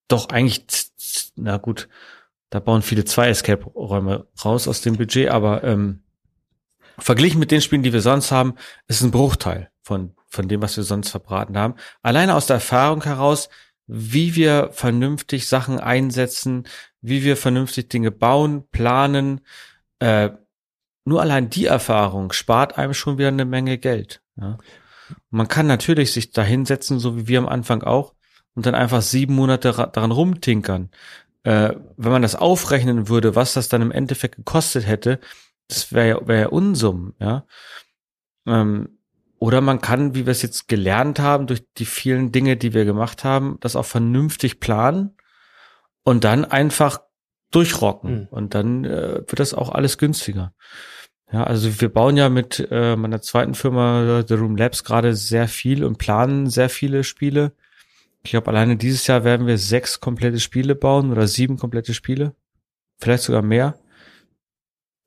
[0.07, 0.91] doch eigentlich,
[1.36, 1.89] na gut,
[2.49, 6.03] da bauen viele zwei Escape-Räume raus aus dem Budget, aber ähm,
[6.97, 8.55] verglichen mit den Spielen, die wir sonst haben,
[8.88, 11.76] ist ein Bruchteil von von dem, was wir sonst verbraten haben.
[12.01, 13.49] Alleine aus der Erfahrung heraus,
[13.86, 16.68] wie wir vernünftig Sachen einsetzen,
[17.01, 19.41] wie wir vernünftig Dinge bauen, planen.
[19.99, 20.30] Äh,
[21.03, 24.22] nur allein die Erfahrung spart einem schon wieder eine Menge Geld.
[24.38, 24.57] Ja.
[25.30, 28.14] Man kann natürlich sich da hinsetzen, so wie wir am Anfang auch,
[28.56, 30.89] und dann einfach sieben Monate daran rumtinkern.
[31.43, 35.20] Äh, wenn man das aufrechnen würde, was das dann im Endeffekt gekostet hätte,
[35.68, 37.45] das wäre ja, wär ja Unsummen, ja.
[38.45, 38.97] Ähm,
[39.39, 42.86] oder man kann, wie wir es jetzt gelernt haben, durch die vielen Dinge, die wir
[42.86, 45.16] gemacht haben, das auch vernünftig planen
[46.04, 47.02] und dann einfach
[47.49, 48.22] durchrocken.
[48.22, 48.28] Mhm.
[48.30, 50.54] Und dann äh, wird das auch alles günstiger.
[51.32, 55.47] Ja, also wir bauen ja mit äh, meiner zweiten Firma The Room Labs gerade sehr
[55.47, 57.54] viel und planen sehr viele Spiele.
[58.24, 62.36] Ich glaube, alleine dieses Jahr werden wir sechs komplette Spiele bauen oder sieben komplette Spiele.
[62.99, 63.80] Vielleicht sogar mehr.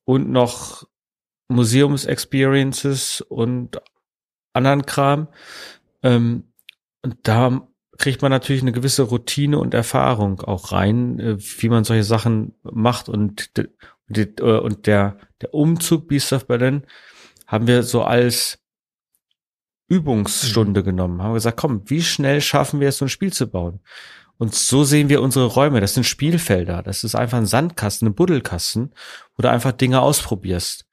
[0.05, 0.85] Und noch
[1.49, 3.81] Museums-Experiences und
[4.53, 5.29] anderen Kram.
[6.03, 6.53] Ähm,
[7.03, 11.85] und da kriegt man natürlich eine gewisse Routine und Erfahrung auch rein, äh, wie man
[11.85, 16.87] solche Sachen macht und äh, und der der Umzug Beast of Berlin
[17.47, 18.64] haben wir so als
[19.89, 20.85] Übungsstunde mhm.
[20.85, 21.23] genommen.
[21.23, 23.81] Haben gesagt, komm, wie schnell schaffen wir es, so ein Spiel zu bauen?
[24.37, 25.81] Und so sehen wir unsere Räume.
[25.81, 26.83] Das sind Spielfelder.
[26.83, 28.93] Das ist einfach ein Sandkasten, ein Buddelkasten,
[29.37, 30.87] wo du einfach Dinge ausprobierst.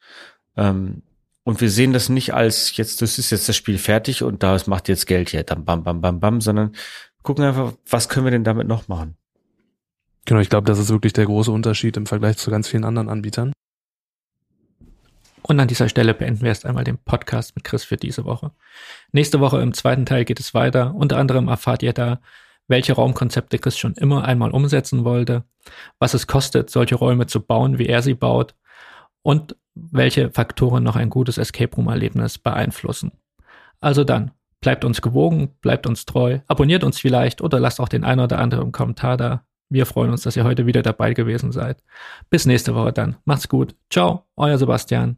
[0.56, 1.02] Ähm,
[1.44, 4.58] und wir sehen das nicht als jetzt, das ist jetzt das Spiel fertig und da
[4.68, 6.76] macht jetzt Geld hier, dann bam, bam, bam, bam, sondern
[7.24, 9.16] gucken einfach, was können wir denn damit noch machen?
[10.26, 13.10] Genau, ich glaube, das ist wirklich der große Unterschied im Vergleich zu ganz vielen anderen
[13.10, 13.54] Anbietern.
[15.44, 18.52] Und an dieser Stelle beenden wir erst einmal den Podcast mit Chris für diese Woche.
[19.12, 20.94] Nächste Woche im zweiten Teil geht es weiter.
[20.96, 22.20] Unter anderem erfahrt ihr da,
[22.68, 25.44] welche Raumkonzepte Chris schon immer einmal umsetzen wollte,
[26.00, 28.56] was es kostet, solche Räume zu bauen, wie er sie baut
[29.24, 33.12] und welche Faktoren noch ein gutes Escape Room Erlebnis beeinflussen.
[33.80, 34.32] Also dann,
[34.62, 38.40] bleibt uns gewogen, bleibt uns treu, abonniert uns vielleicht oder lasst auch den einen oder
[38.40, 39.46] anderen Kommentar da.
[39.70, 41.82] Wir freuen uns, dass ihr heute wieder dabei gewesen seid.
[42.30, 43.16] Bis nächste Woche dann.
[43.26, 43.76] Macht's gut.
[43.90, 45.18] Ciao, euer Sebastian.